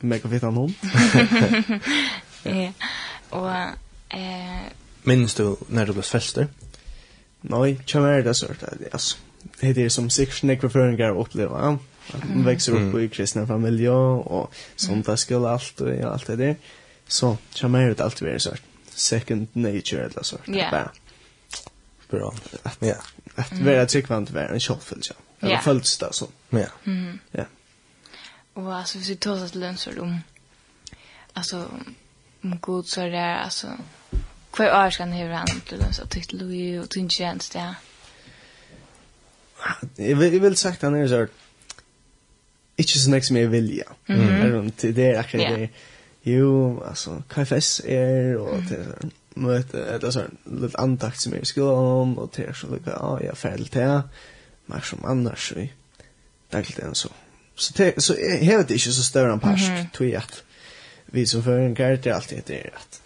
[0.00, 0.74] mega fitt han hon.
[2.44, 2.72] ja.
[3.30, 3.66] Og
[4.10, 4.70] eh
[5.02, 6.48] minns du när du blev fäster?
[7.40, 9.16] Nej, jag är det sort av det alltså
[9.62, 11.78] det är som sex nekva förringar ja.
[12.12, 16.56] Man växer upp i kristna familjer och söndagsskola allt och allt det där.
[17.06, 20.90] Så jag mer ut allt vi är second nature eller så där.
[22.10, 22.34] Bra.
[22.78, 22.94] Ja.
[23.34, 25.06] Att vara tryggvant vara en självfylld.
[25.40, 26.26] Eller följts det så.
[26.50, 26.66] Ja.
[27.30, 27.44] Ja.
[28.54, 30.20] Och alltså vi tar oss lönsor om
[31.32, 31.68] alltså
[32.42, 33.66] om god så är det, alltså
[34.50, 37.74] Kvar år ska han hur han till den så tyckte Louis och tyckte tjänst ja
[39.98, 41.28] jeg vil, jeg vil sagt han är så här
[42.76, 43.84] inte så nästan mer vilja.
[44.06, 44.92] Mm -hmm.
[44.92, 45.60] Det er akkurat yeah.
[45.60, 45.68] det.
[46.22, 51.66] Jo, alltså KFS är och det är möte eller så lite antakt som jag skulle
[51.66, 54.02] om och det är så lika ja, jag fel det.
[54.66, 55.72] Men som annars vi
[56.52, 57.08] dagligt än så.
[57.56, 59.60] Så det så är det inte så större en pass
[59.92, 60.22] tror jag.
[61.06, 63.01] Vi som för en kart är alltid det att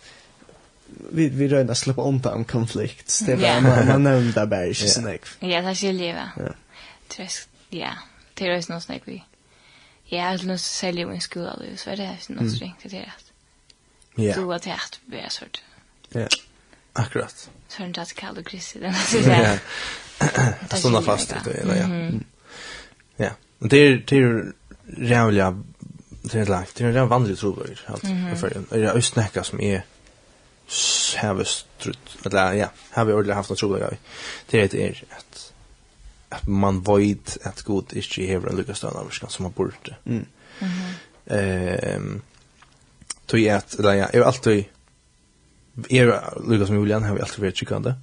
[1.13, 3.21] vi vi rönda släppa undan konflikt.
[3.27, 5.21] Det var man man nämnde bara inte snack.
[5.39, 6.31] Ja, det ska leva.
[6.37, 6.55] Ja.
[7.09, 7.49] Trist.
[7.71, 7.91] Ja.
[8.35, 9.25] Det är nog snack vi.
[10.05, 13.03] Ja, alltså nu säljer vi en skola då så är det något strängt det är
[13.17, 13.33] att.
[14.15, 14.35] Ja.
[14.35, 15.63] Du har tärt bäst sort.
[16.09, 16.29] Ja.
[16.93, 17.51] Akkurat.
[17.69, 19.61] Så är det att kalla Chrissy den så där.
[20.71, 20.77] Ja.
[20.77, 22.21] Såna fast det eller ja.
[23.17, 23.31] Ja.
[23.59, 24.53] Och det är det är
[24.97, 25.63] rävliga
[26.33, 26.77] det är lagt.
[26.77, 28.01] Det är en vanlig trovärd allt
[28.41, 28.63] för.
[28.71, 29.83] Det är östnäcka som är
[31.17, 33.91] have strutt eller ja have ordla haft något troliga
[34.51, 35.53] det är er att
[36.29, 39.97] att man void att god är ju här en lucka stan som som bort det.
[40.05, 40.27] mm.
[41.27, 42.23] Ehm
[43.27, 44.65] tog jag att eller ja är alltid
[45.89, 46.07] är
[46.49, 47.95] Lucas som Julian har vi alltid varit chikande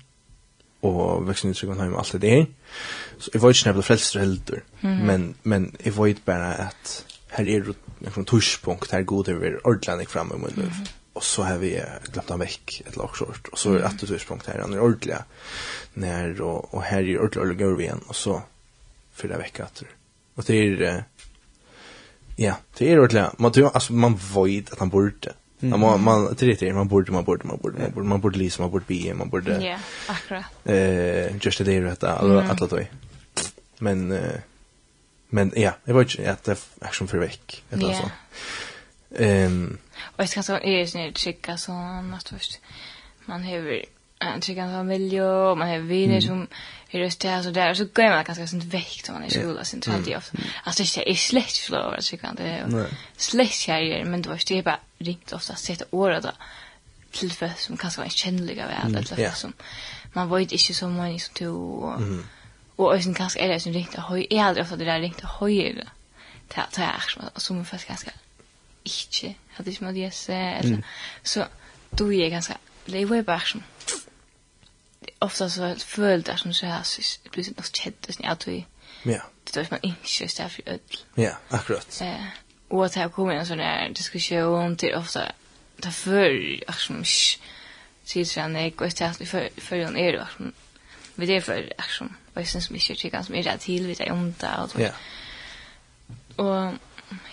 [0.80, 2.45] och växeln ut sig hem alltid det.
[3.17, 4.19] Så jag vet inte när det frälster
[5.06, 10.10] men men jag vet bara att här är det en tuschpunkt här god över ordlandet
[10.10, 10.71] fram i mun
[11.13, 14.47] och så har vi glömt han veck ett lag short och så är ett utspunkt
[14.47, 15.23] här när ordliga
[15.93, 18.41] när och och här är ordliga går vi igen och så
[19.13, 19.88] för det veckan åter
[20.36, 21.04] och det är
[22.36, 25.80] ja det är ordliga man tror alltså man void att han borde Mm.
[25.80, 28.71] Man man tredje man borde man borde man borde man borde man borde Lisa man
[28.71, 30.45] borde be man borde Ja, akkurat.
[30.63, 32.80] Eh just det där att alla alla då.
[33.80, 34.19] Men
[35.30, 38.10] men ja, det var ju att det action för veck eller så.
[39.15, 42.60] Ehm Och jag ska är ju snitt skicka så något först.
[43.26, 43.86] Man har
[44.20, 46.48] en chicken familj och man har vänner som
[46.89, 49.32] är just där så där så går man ganska sånt väck när man är i
[49.32, 50.38] skolan sen tror jag ofta.
[50.63, 52.88] Alltså det är släkt flower så kan det
[53.18, 56.32] släkt här men då är det bara ringt ofta sätta år då
[57.12, 59.34] till för som kanske var kännliga värld eller yeah.
[59.34, 59.54] som
[60.13, 62.26] man vet inte så många som to och mm.
[62.76, 65.24] och ösen kanske är det som ringt och höj är aldrig ofta det där ringt
[65.24, 65.88] och höj det.
[66.48, 67.89] Det som jag som folk
[68.84, 70.84] ikke inte hade inte med Jesse eller
[71.24, 71.45] så
[71.89, 73.64] då är jag ganska lever i som
[75.20, 78.66] ofta så följde jag som så här så det blir något kett och snart vi
[79.04, 79.22] ja.
[79.43, 80.80] det är man inte just där för öll
[81.16, 82.01] ja akkurat.
[82.01, 82.26] Eh
[82.68, 85.32] och att jag kommer en sån här diskussion till ofta
[85.82, 87.04] ta för som
[88.04, 89.26] sier så han jeg går til at vi
[89.58, 90.51] følger en er og
[91.16, 94.08] vi det for aksjon og jeg synes mye trykker som er rett til vi det
[94.08, 94.91] er ondt og ja.
[96.38, 96.74] Og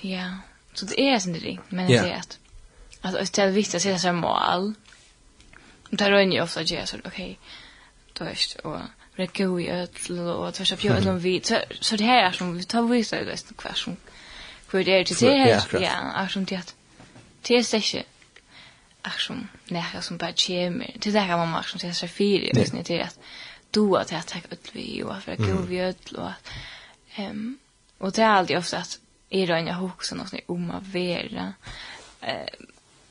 [0.03, 0.27] ja.
[0.75, 2.39] Så det är sen det, men det säger att
[3.01, 4.75] att det ställer vitt att säga så mål.
[5.91, 7.39] Och där är ju ofta jag så okej.
[8.13, 8.81] Då är det och
[9.15, 12.83] räcker ju öll och tvärs av fjällen vi så så det här som vi tar
[12.83, 13.97] vissa det är kvar som
[14.67, 15.67] kvar det är till det här.
[15.73, 16.75] ja, är som det att
[17.43, 18.07] det är säkert
[19.03, 20.99] ach som nära som bara kommer.
[21.01, 23.19] Till det här mamma som säger så fyra visst ni det att
[23.71, 26.31] du att jag tack öll vi och för god vi öll och
[27.15, 27.59] ehm
[27.99, 28.99] och det är alltid ofta att
[29.31, 31.55] är det en jag också något sånt om att vara.
[32.21, 32.49] Eh,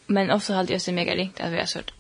[0.07, 1.91] men ofta hade jag så mega ringt att vi har sort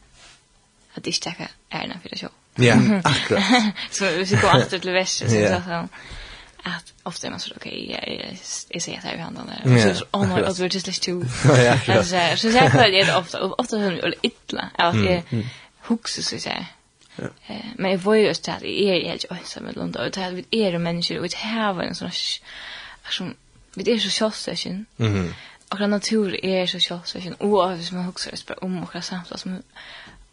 [0.93, 2.29] att det inte är en för det så.
[2.55, 3.43] Ja, akkurat.
[3.91, 5.17] så vi ska gå efter till väst.
[5.17, 5.65] så yeah.
[5.67, 5.87] så
[6.63, 8.37] att ofta är man så okej jag
[8.69, 11.23] jag säger att jag är handen där så oh my god we're just like two
[11.87, 15.23] ja så så jag kallar det ofta och ofta hon eller illa att jag
[15.81, 16.65] huxar så säga.
[17.47, 20.05] Eh men jag var ju just det är jag helt ensam med Lunda.
[20.05, 22.11] och det här vi är människor och det här var en sån
[23.09, 23.35] som
[23.75, 24.87] Vi er så kjølsøkjen.
[24.97, 25.33] Mm -hmm.
[25.69, 27.35] Og natur er så kjølsøkjen.
[27.39, 29.63] Og hvis man husker det bare om okra samtla som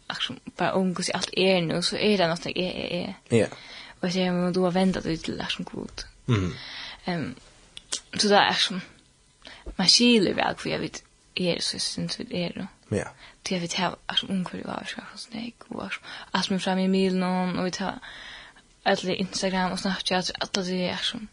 [0.09, 3.13] akkurat bare om hvordan alt er nu, så er det noe jeg er, er.
[3.31, 3.47] Ja.
[4.01, 6.05] Og jeg må har vente det til akkurat god.
[6.25, 7.11] Mm -hmm.
[7.11, 7.35] um,
[8.19, 8.81] så det er akkurat
[9.77, 11.03] man skiler vel hvor jeg vet
[11.35, 12.67] er så synes vi er det.
[12.91, 13.03] Ja.
[13.43, 15.93] Det jeg vet her, akkurat ungkvar jeg var, akkurat sånn jeg går,
[16.33, 17.99] alt med frem i milen og vi tar
[18.87, 21.23] Alla Instagram och Snapchat, alla det är akkurat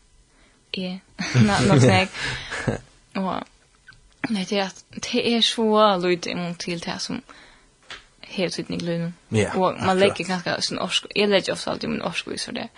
[0.78, 0.98] er
[1.68, 2.08] nok snakk.
[3.14, 3.42] Og
[4.28, 7.22] nej, det är att det är så lite emot till det som
[8.20, 9.12] helt tydning glöm.
[9.28, 9.54] Ja.
[9.54, 12.68] Och man lägger ganska sån orsk, jeg lägger ofta alltid min orsk så det.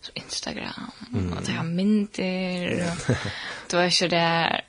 [0.00, 0.90] Så Instagram,
[1.36, 3.16] och det har mynter, och
[3.70, 4.64] då är så där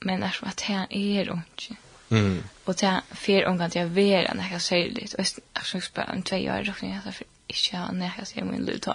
[0.00, 1.74] men är så att det är ikke.
[2.10, 2.44] Mm.
[2.64, 5.14] Och det är fer omgång att jag være när jag säger det.
[5.14, 8.44] Och jag ska spela om två år, och jag skal inte ha när jag säger
[8.44, 8.88] min lyd.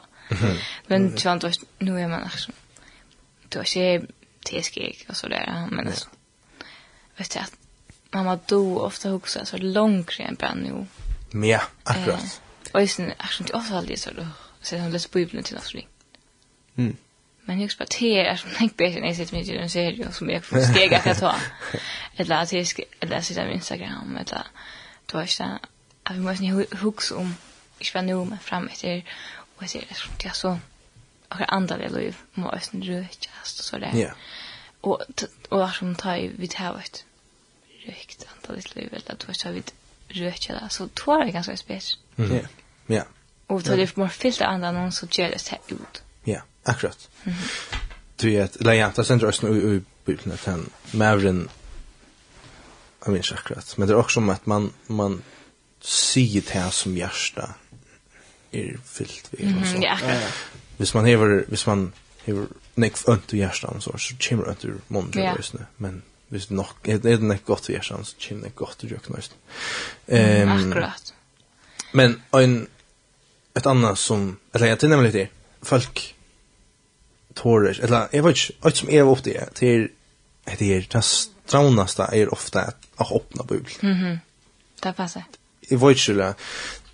[0.87, 1.39] Men sånn,
[1.79, 2.53] nu är man liksom,
[3.49, 4.07] du har inte
[4.45, 5.67] teskig och sådär.
[5.71, 5.93] Men ja.
[7.17, 7.57] vet jag att
[8.11, 10.85] mamma då ofta huxar så långt än bara nu.
[11.47, 12.41] Ja, akkurat.
[12.73, 14.27] Eh, och sen är det ofta aldrig så då.
[14.61, 15.73] Sen har läst Bibeln till något
[16.75, 16.97] Mm.
[17.41, 20.11] Men jag bara te är som tänkt bättre när jag sitter med i en serie
[20.11, 21.35] som jag får steg att ta.
[22.15, 22.67] Eller att jag
[22.99, 24.43] eller sitta på Instagram eller
[25.05, 25.59] då är det
[26.03, 27.35] att vi måste huxa om
[27.79, 29.03] jag var nu med fram efter
[29.55, 29.63] och
[30.17, 30.59] det är så
[31.29, 33.91] och andra liv måste rökas så där.
[33.93, 34.09] Ja.
[34.81, 35.01] Och
[35.49, 37.05] och som tar vi tar ett
[37.85, 39.63] rökt antal lite liv eller att vad vi
[40.07, 41.97] röka där så tror jag ganska spets.
[42.15, 42.39] Ja.
[42.87, 43.03] Ja.
[43.47, 46.03] Och då det mer fyllt andra någon så ger det sig ut.
[46.23, 47.09] Ja, akkurat.
[48.15, 51.49] Du vet, eller ja, det sender oss nu i Bibeln att han Mavren
[53.05, 53.77] jag minns akkurat.
[53.77, 55.21] Men det er også om at man, man
[55.81, 57.53] sier til här som hjärsta
[58.51, 59.47] er fyllt vid.
[59.47, 60.33] Mm, ja, akkurat
[60.79, 61.89] hvis man hever, hvis man
[62.25, 62.47] hever
[62.79, 65.67] nekv ønt i hjertan, så, så kommer ønt ur munnen til yeah.
[65.77, 68.93] men hvis det nok, er det nek godt i hjertan, så kommer det godt ur
[68.93, 69.39] jøkken høysen.
[70.07, 71.13] Um, Akkurat.
[71.91, 72.55] Men en,
[73.57, 75.27] et annet som, eller jeg til nemlig til,
[75.63, 76.03] folk
[77.35, 79.89] tårer, eller jeg vet ikke, alt som er ofte er, til
[80.59, 82.63] det er det straunaste er ofte
[82.97, 83.73] å åpne bubel.
[83.81, 84.17] Mhm, mm -hmm.
[84.83, 85.23] det passer.
[85.71, 86.33] Jeg vet ikke, eller,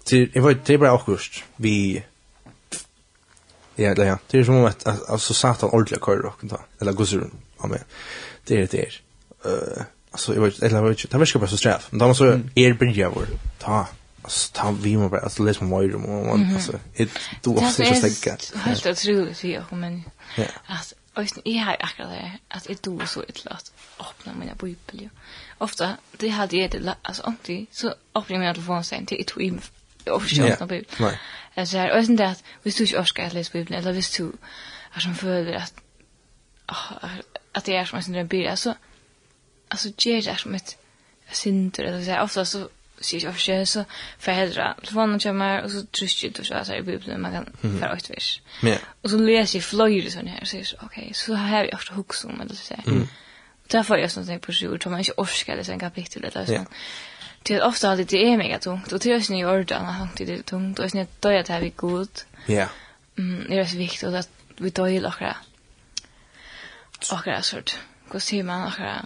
[0.06, 2.04] til, jeg vet, det er bare akkurat, vi,
[3.76, 4.18] Ja, ja.
[4.28, 6.60] Det är som om att alltså satan ordentligt kör rock då.
[6.82, 7.30] Eller gusur.
[7.60, 7.80] Ja men.
[8.46, 9.02] Det är det är.
[9.46, 11.16] Eh alltså jag vet eller vet inte.
[11.16, 11.88] det verkar bara så straff.
[11.90, 13.28] Men då måste er brinja vår.
[13.60, 13.88] Ta
[14.22, 17.10] alltså ta vi må bara alltså läs på mig och man alltså det
[17.42, 18.38] då också så stäcka.
[18.56, 20.04] Helt otroligt ju men.
[20.38, 20.46] Ja.
[20.66, 25.02] Alltså Osten, jeg har akkurat det, att det dog så ett lat öppna mina bibel
[25.02, 25.10] ju.
[25.58, 29.28] Ofta, det hade jeg det, alltså alltid så öppnar jeg min telefon sen till ett
[29.28, 29.64] tog i meg,
[30.08, 30.22] og
[30.68, 30.86] bibel.
[31.00, 31.18] Nej.
[31.56, 34.12] Alltså här, och sen det att hvis du inte orskar att läsa Bibeln, eller hvis
[34.18, 34.32] du
[34.96, 35.74] är som föder att
[36.68, 36.92] oh,
[37.52, 38.74] att det är som en syndare blir, alltså
[39.68, 40.78] alltså ger det som ett
[41.32, 42.70] syndare, eller så här, ofta så
[43.02, 43.84] sier jeg ofte, så
[44.20, 47.68] får jeg hedra telefonen kommer, og så trykker du så i Bibelen, man kan få
[47.68, 48.10] -hmm.
[48.10, 48.42] vers.
[48.64, 48.80] Yeah.
[49.04, 51.94] Og så leser jeg fløyre sånn her, og sier så, ok, så har jeg ofte
[51.94, 52.82] huksom, eller så sier.
[52.86, 53.08] Mm.
[53.74, 56.26] Og får jeg sånn ting på sjur, tror man ikke orsker det, så en kapittel,
[56.26, 56.56] eller sånn.
[56.56, 56.66] Yeah
[57.48, 60.42] det är ofta det är mega tungt och det är ju ordan att det är
[60.42, 62.10] tungt och snett då det tar vi god.
[62.46, 62.68] Ja.
[63.18, 65.38] Mm, det är så viktigt att vi då ju akkurat.
[67.12, 67.80] Akkurat sort.
[68.12, 69.06] Vad ser man och det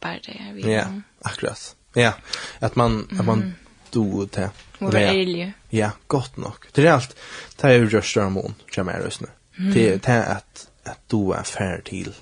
[0.00, 0.74] bara det vi.
[0.74, 0.86] Ja,
[1.22, 1.76] akkurat.
[1.94, 2.12] Ja,
[2.58, 3.54] att man att man
[3.90, 4.50] do det.
[4.78, 5.52] Och det är ju.
[5.68, 6.54] Ja, gott nog.
[6.72, 7.16] Det är allt.
[7.56, 9.28] Det är ju just där mån, som är just nu.
[9.74, 12.14] Det är att att du är färdig till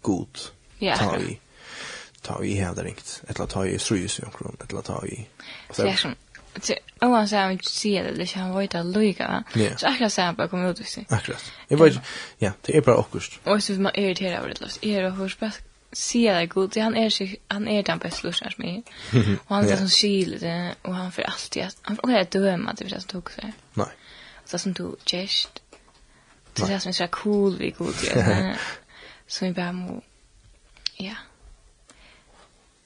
[0.00, 0.38] god.
[0.78, 0.96] Ja.
[0.96, 1.40] Tar vi
[2.24, 5.26] ta i hevda ringt, eller ta i strujus i omkron, eller ta i...
[5.76, 6.14] Det er som,
[7.02, 9.28] oan seg han vi ser det, det er ikke han vajta luiga,
[9.76, 11.06] så akkurat seg han bara kommer ut och sig.
[11.08, 11.52] Akkurat.
[11.68, 12.00] Jag vet,
[12.38, 13.40] ja, det är bara okkurst.
[13.44, 15.52] Och så man irriterar över det, løs, är det hos bara
[15.92, 18.82] sier det god, det han är sig, han är den bästa lusjen som är.
[19.46, 22.74] Och han er som kyler det, og han får alltid, att, han får aldri døma
[22.74, 23.52] til det som tok seg.
[23.74, 23.90] Nei.
[24.44, 25.62] Og det som du gest,
[26.54, 27.94] det är det som är så cool vi god,
[29.26, 30.02] som vi bara må,
[30.96, 31.16] ja, ja,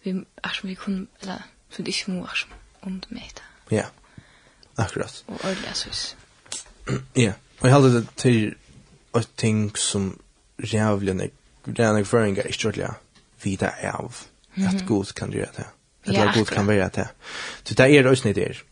[0.03, 2.47] vi ach vi kun eller så det är ju ach
[2.81, 3.41] om det med.
[3.69, 3.85] Ja.
[4.75, 5.25] Akkurat.
[5.27, 6.17] Och ordla sås.
[7.13, 7.33] Ja.
[7.59, 8.55] Och jag hade det till
[9.19, 10.19] ett ting som
[10.57, 11.31] jävlen
[11.65, 12.95] den föringar i störtliga
[13.43, 14.17] vida av
[14.69, 16.21] att god kan göra det.
[16.21, 17.09] Att god kan vara det.
[17.63, 18.63] Så det är det också där.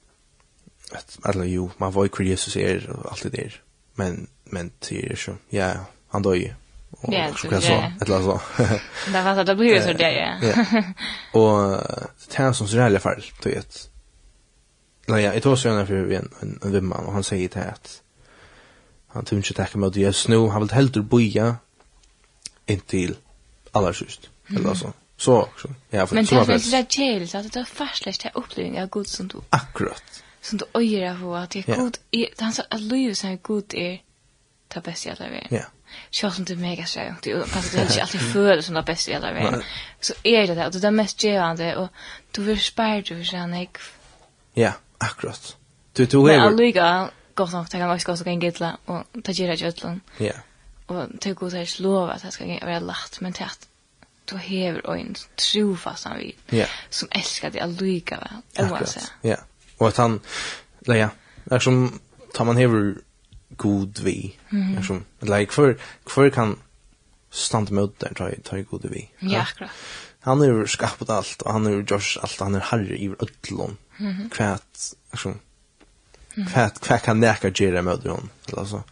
[0.92, 3.62] Att alla jo man var ju Jesus är och allt det där.
[3.94, 6.54] Men men det är så ja han då ju
[7.02, 7.90] Ja, det så.
[8.00, 8.40] Eller så.
[9.12, 10.82] Det var så det blir så det ja.
[11.40, 11.80] Och
[12.36, 13.90] det som så i fall då vet.
[15.06, 18.02] Nej, jag tror så när för en en vimman och han säger till att
[19.06, 21.56] han tror inte tacka med det snö han vill helt boja
[22.66, 23.16] intill
[23.72, 24.30] alla just.
[24.48, 24.92] Eller så.
[25.16, 25.68] Så också.
[25.90, 26.52] Ja, för så var det.
[26.52, 29.38] Men det är chill så att det är fastlöst här upplevelse av god som du.
[29.50, 30.22] Akkurat.
[30.40, 31.98] Som du öjer av att det är god.
[32.38, 34.02] Han sa att Louis är god är
[34.74, 35.50] det bästa jag vet.
[35.50, 35.60] Ja.
[36.10, 37.22] Sjálvt det är mega skönt.
[37.22, 39.62] Det fast det är inte alltid för som det bästa i alla världen.
[40.00, 41.88] Så är det det, där, det är mest givande och
[42.30, 43.78] du vill spärra du vill känna ik.
[44.54, 45.56] Ja, akkurat.
[45.92, 46.38] Du du är.
[46.38, 50.00] Men lika gott nog det kan också gå så kan gilla och ta gira jötlan.
[50.18, 50.32] Ja.
[50.86, 53.68] Och det går så att lova att det ska vara lätt men tätt
[54.30, 56.68] du hever og en trofastan vid yeah.
[56.90, 59.12] som elskar det allika vel, oavsett.
[59.22, 59.36] Ja,
[59.78, 60.20] og at han,
[60.86, 61.08] ja,
[61.50, 62.00] er som
[62.34, 62.94] tar man hever
[63.56, 64.36] god vi.
[64.50, 64.82] Mm.
[64.82, 66.58] Som, like, för, för kan
[67.30, 69.10] stand mot där, ta, ta god vi.
[69.18, 69.70] Ja, akkurat.
[70.20, 72.98] Han har er skapat allt, och han har er gjort allt, han är er herre
[72.98, 73.76] i ödlon.
[73.98, 74.30] Mm -hmm.
[74.30, 75.40] Kvärt, liksom,
[76.52, 78.82] kvärt, kvärt kan näka göra med hon, eller så.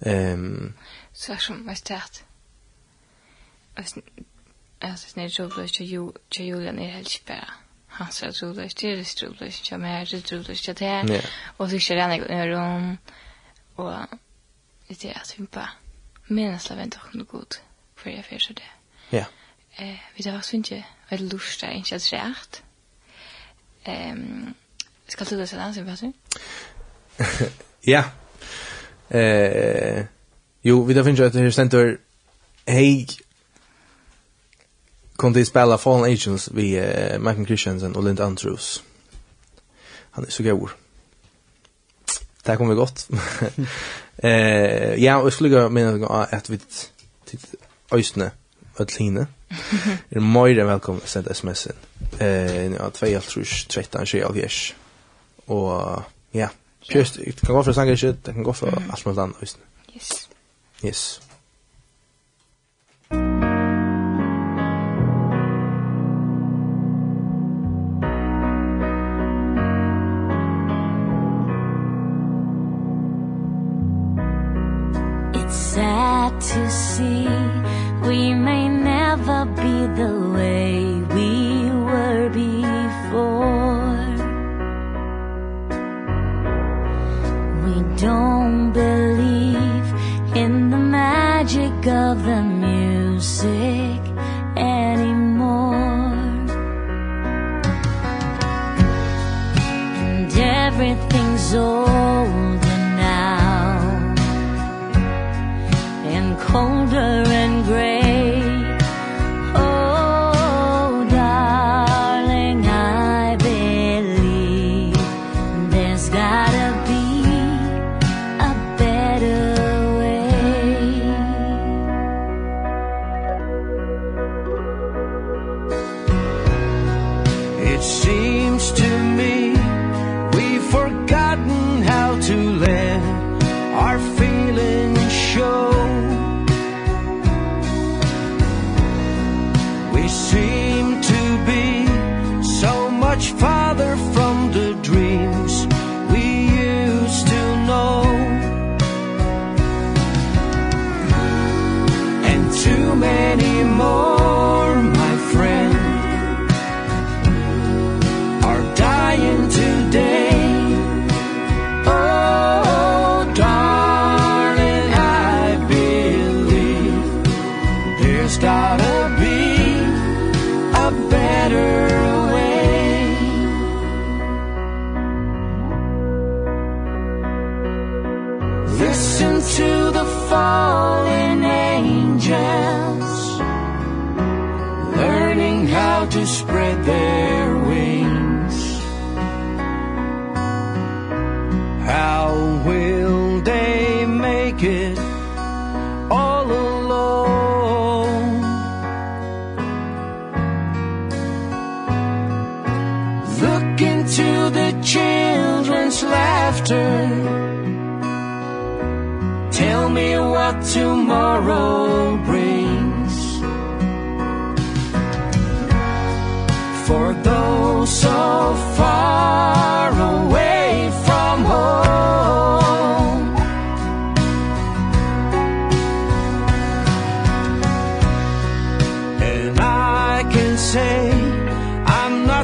[0.00, 0.72] Ehm.
[1.12, 2.22] Så är som, mest är det?
[3.76, 4.00] Alltså,
[5.14, 7.50] när det är ju, ju Julian är helt spärra.
[7.86, 10.16] Han sa, det det, är det, det är jag det det, det är jag det
[10.16, 12.96] det, det är det, det är
[13.76, 14.06] Og
[14.88, 15.68] det er at vi bare
[16.28, 17.60] mener la venter henne god
[18.04, 18.70] for jeg fyrer det.
[19.12, 19.24] Ja.
[19.78, 22.62] Eh, vi tar oss ikke veldig lust der, ikke at det er rett.
[23.88, 24.54] Um,
[25.08, 26.12] skal du da se dansen, Basu?
[27.86, 28.04] ja.
[29.10, 30.04] Eh,
[30.64, 31.96] jo, vi tar finnes at her stendur
[32.68, 33.06] hei
[35.16, 38.84] kom til å spela Fallen Agents vi uh, Michael Christiansen og Lind Andrews.
[40.10, 40.76] Han er så gøyord
[42.44, 43.08] det kommer gott.
[44.16, 46.58] eh ja, och skulle jag mena att vi
[47.24, 47.54] titt
[47.90, 48.30] ösne
[48.76, 49.26] att hinne.
[50.10, 51.72] Er meira välkommen att sända sms inn.
[52.18, 53.06] Eh, ja, 2,
[53.68, 54.74] 13, 20, 20.
[55.46, 56.48] Og ja,
[56.82, 59.56] just, det kan gå fra sanger, det kan gå för allt möjligt annat, annet.
[59.94, 60.28] Yes.
[60.82, 61.20] Yes.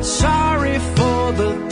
[0.01, 1.70] not sorry for the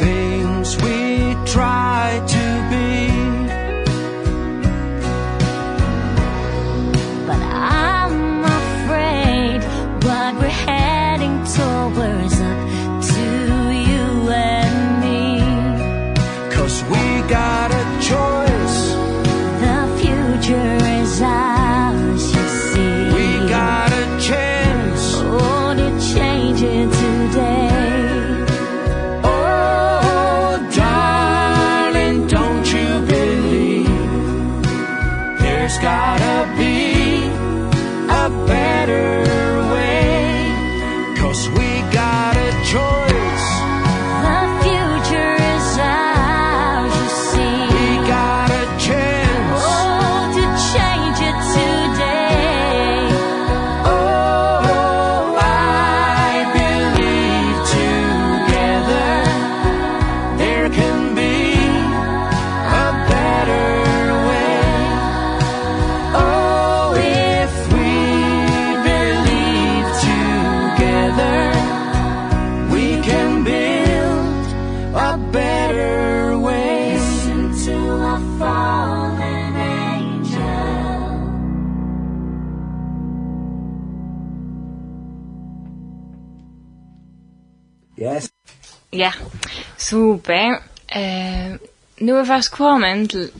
[89.89, 90.61] Super.
[90.97, 91.57] Eh,
[91.99, 93.31] nu er vi først kommet til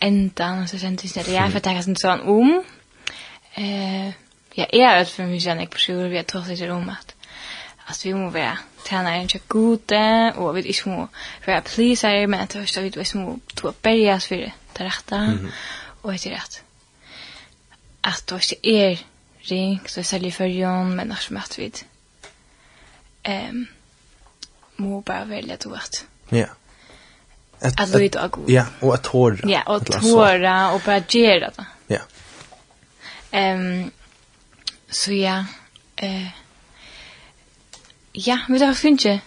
[0.00, 2.64] ändan så sen tills det jag för tagas en sån om.
[3.54, 4.06] Eh,
[4.56, 7.14] jag är rädd för mig sen jag försöker vi har ta sig om att
[7.86, 9.92] att vi måste vara träna en så god
[10.36, 11.08] och vi inte må
[11.46, 14.36] vara please är men att vi ska vi små två bergas för
[14.72, 15.38] det rätta
[16.02, 16.62] och det rätt.
[18.00, 18.98] Att då är
[19.38, 21.78] ring så säljer för Jon men när smärt vid.
[23.22, 23.66] Ehm
[24.78, 26.06] må bare välja du vet.
[26.30, 26.46] Ja.
[27.60, 28.50] At, at att er god.
[28.50, 29.48] Ja, og at tåra.
[29.48, 31.64] Ja, och tåra og bare gjøre det.
[31.88, 32.02] Ja.
[33.54, 33.90] Um,
[34.90, 35.44] så ja,
[35.96, 36.26] eh
[38.12, 39.20] ja, vi har funnet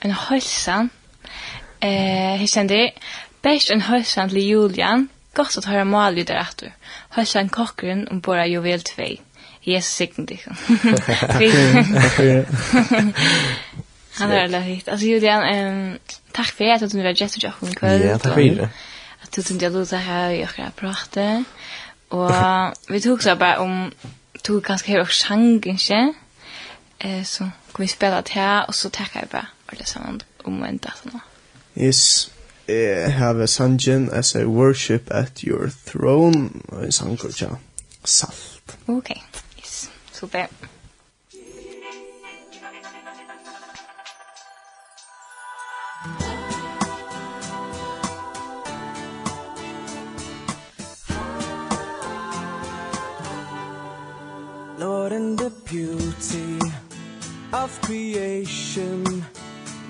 [0.00, 0.88] en hälsan.
[1.80, 2.92] Eh, kjenner det.
[3.42, 5.08] Best en hälsan til Julian.
[5.34, 6.70] Godt at høre mal vidare att du.
[7.10, 9.02] Hälsan kockren om bara juvel 2.
[9.62, 10.40] Jesus sign det.
[14.14, 14.88] Han er veldig hit.
[14.88, 15.98] Alltså Julian, ehm
[16.32, 17.68] tack för att du var gäst och jag kom.
[17.80, 18.68] Ja, tack for det.
[19.22, 21.44] Att du tenkte at du här jag ska prate.
[22.08, 22.30] Och
[22.88, 23.92] vi tog så bara om
[24.42, 26.14] tog ganska hur sang ikke?
[26.98, 30.22] Eh så kan vi spela det här och så takker jeg bare for det sammen
[30.44, 31.18] om en dag så.
[31.76, 32.30] Yes.
[32.66, 36.50] Eh have a sangen as I worship at your throne.
[36.82, 37.56] En sang kort ja.
[38.04, 38.76] Salt.
[38.86, 39.22] Okej.
[39.58, 39.90] Yes.
[40.12, 40.46] Super.
[54.78, 56.58] Lord in the beauty
[57.52, 59.04] of creation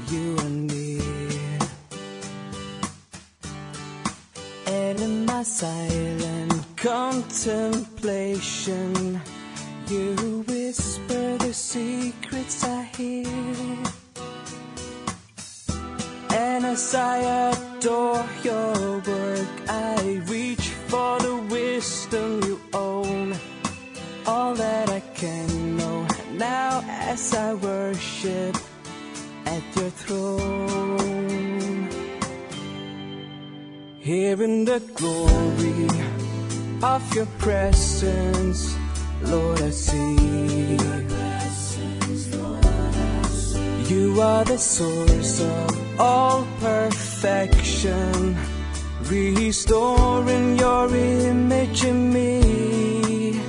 [0.08, 1.00] you and me.
[4.66, 9.20] And in my silent contemplation
[9.88, 14.03] you whisper the secrets I hear.
[16.74, 17.18] As I
[17.52, 23.36] adore your work I reach for the wisdom you own.
[24.26, 28.56] All that I can know Now as I worship
[29.46, 31.88] At your throne.
[34.00, 35.88] Here in the glory
[36.82, 38.76] Of your presence
[39.22, 41.13] Lord, I see.
[44.14, 48.36] You are the source of all perfection.
[49.02, 53.40] Restoring your image in me.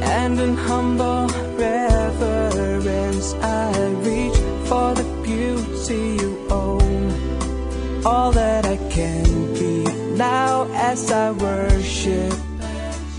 [0.00, 1.26] And in humble
[1.58, 3.72] reverence I
[4.08, 8.06] reach for the beauty you own.
[8.06, 9.84] All that I can be
[10.16, 12.32] now as I worship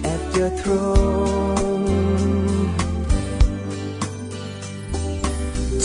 [0.04, 1.53] At your throne.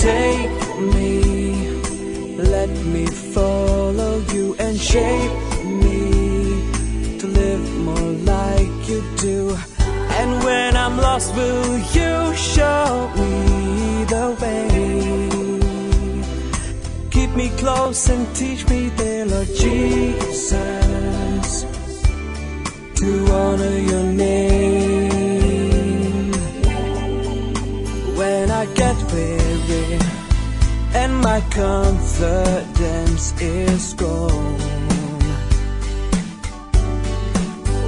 [0.09, 0.59] Take
[0.95, 1.13] me.
[2.57, 3.05] Let me
[3.35, 5.37] follow you and shape
[5.83, 5.99] me
[7.21, 9.39] To live more like you do.
[10.19, 13.35] And when I'm lost will you show me
[14.15, 14.67] the way?
[17.11, 20.51] Keep me close and teach me the Lord Jesus
[23.01, 23.09] To
[23.41, 25.09] honor your name.
[28.17, 29.38] When I get there
[30.95, 34.59] And my confidence is gone.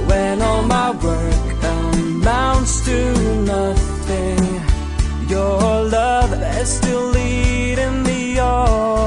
[0.07, 4.61] When all my work amounts to nothing
[5.31, 9.00] Your love is still leading me on.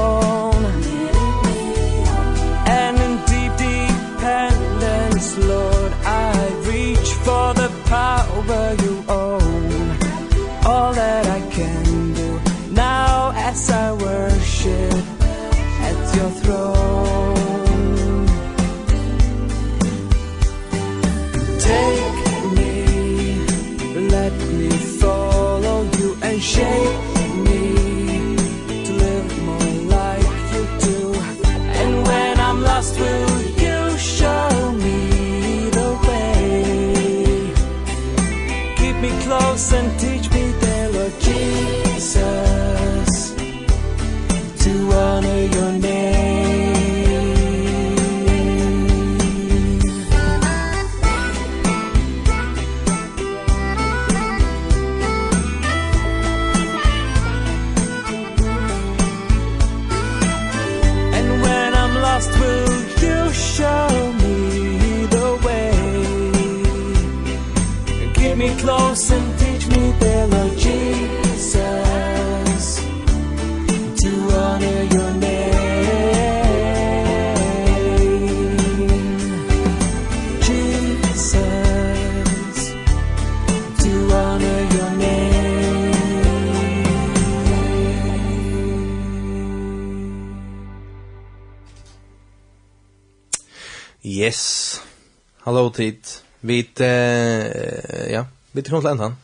[95.65, 96.07] god tid.
[96.39, 99.15] Vi uh, ja, vi tror till ändan.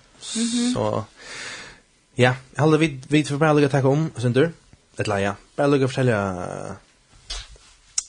[0.74, 1.04] Så
[2.16, 4.52] ja, alla vi vi får bara lägga tacka om sen du.
[4.98, 5.36] Ett laja.
[5.56, 6.48] Bara lägga förtälja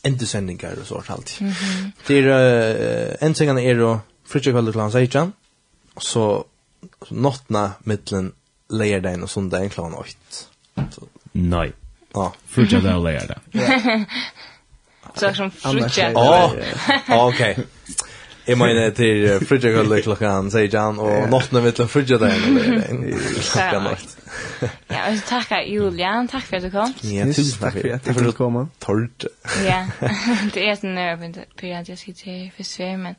[0.03, 1.41] endesändningar och sånt allt.
[1.41, 1.91] Mm -hmm.
[2.07, 5.33] Det är en sängan är då Fritjokvall klockan 16.
[5.97, 6.45] Så
[7.09, 8.33] nattna mellan
[8.69, 10.11] lördagen och söndagen klockan 8.
[10.91, 11.03] Så
[11.33, 11.73] nej.
[12.15, 13.39] Ja, Fritjokvall lördag.
[15.15, 16.65] Så som Fritjokvall.
[17.09, 17.59] Ja, okej.
[18.47, 22.33] Jeg mener til frutjekølle klokkan, sier Jan, og nåttene mitt til frutjekølle
[23.53, 24.17] klokkan nått.
[24.91, 26.95] Ja, og så takk Julian, takk for at du kom.
[27.07, 28.59] Ja, tusen takk for at du kom.
[28.83, 29.29] Tord.
[29.67, 29.85] Ja,
[30.55, 33.19] det er sånn nøyre på at jeg sitter her for svær, men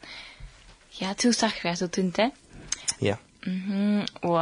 [0.99, 2.29] ja, tusen takk for at du tynte.
[3.03, 3.15] Ja.
[4.23, 4.39] Og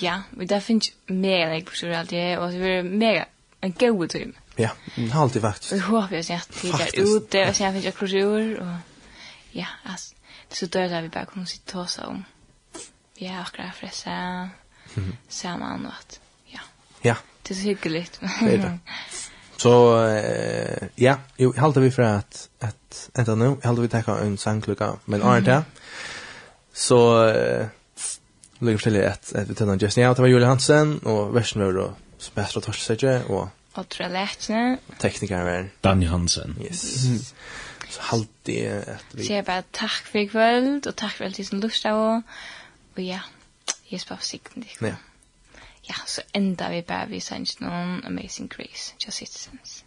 [0.00, 3.26] ja, det finnes mega jeg på stor alt det, og det blir mega
[3.62, 4.30] en god tur.
[4.58, 5.72] Ja, det har alltid vært.
[5.72, 8.78] Vi håper jo at det er ute, og så jeg finnes jeg kurser, og
[9.54, 10.14] ja, altså,
[10.48, 12.24] det er så då at vi bare kunne sitte och så om.
[13.18, 14.48] Vi er akkurat fressa
[15.28, 16.20] samman och at,
[16.52, 16.60] ja.
[17.04, 17.14] Ja.
[17.42, 18.08] Det er så hyggelig.
[18.20, 18.78] det er det.
[19.56, 24.18] Så eh ja, jag halte vi för at, at inte nu, jag håller vi ta
[24.18, 25.64] en sangklocka, men är det
[26.72, 27.66] så eh
[28.58, 31.72] lägger till at, at vi tenner just nu det var Julie Hansen og versen var
[31.72, 34.78] då Sebastian Torsäge och Otra Lätne.
[34.98, 36.56] Teknikeren var Danny Hansen.
[36.60, 37.34] Yes
[37.90, 41.60] så halt det att vi takk bara tack för ikväll och tack för allt som
[41.60, 42.22] lust av
[42.94, 43.20] och ja
[43.88, 44.94] jag spelar sikten dig ja.
[45.82, 49.84] Ja så ända vi bara vi sen någon amazing grace just citizens.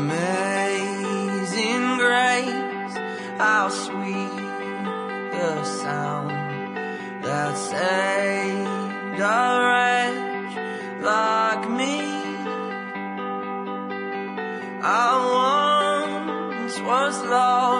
[0.00, 1.18] Amazing
[1.98, 2.96] grace
[3.38, 4.30] how sweet
[5.32, 6.30] the sound
[7.24, 8.59] that saves
[9.20, 10.56] courage
[11.02, 12.00] like me.
[14.82, 15.10] I
[16.56, 17.79] once was lost.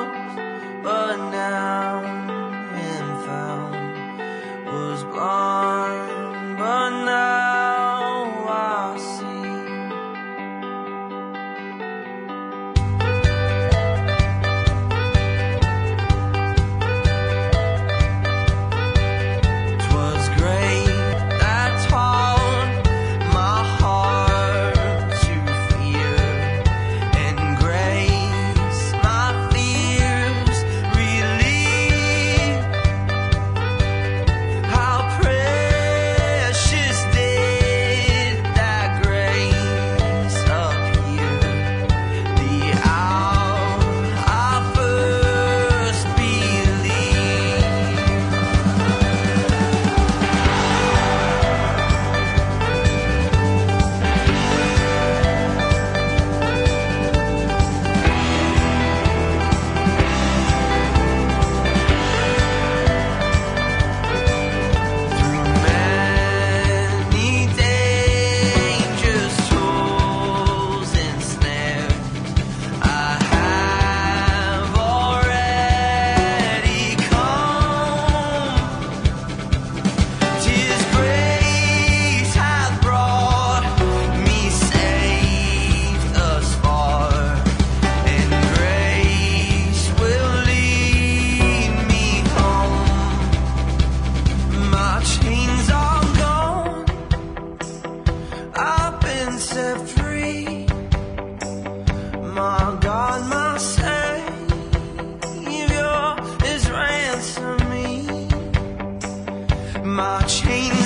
[110.00, 110.79] my chains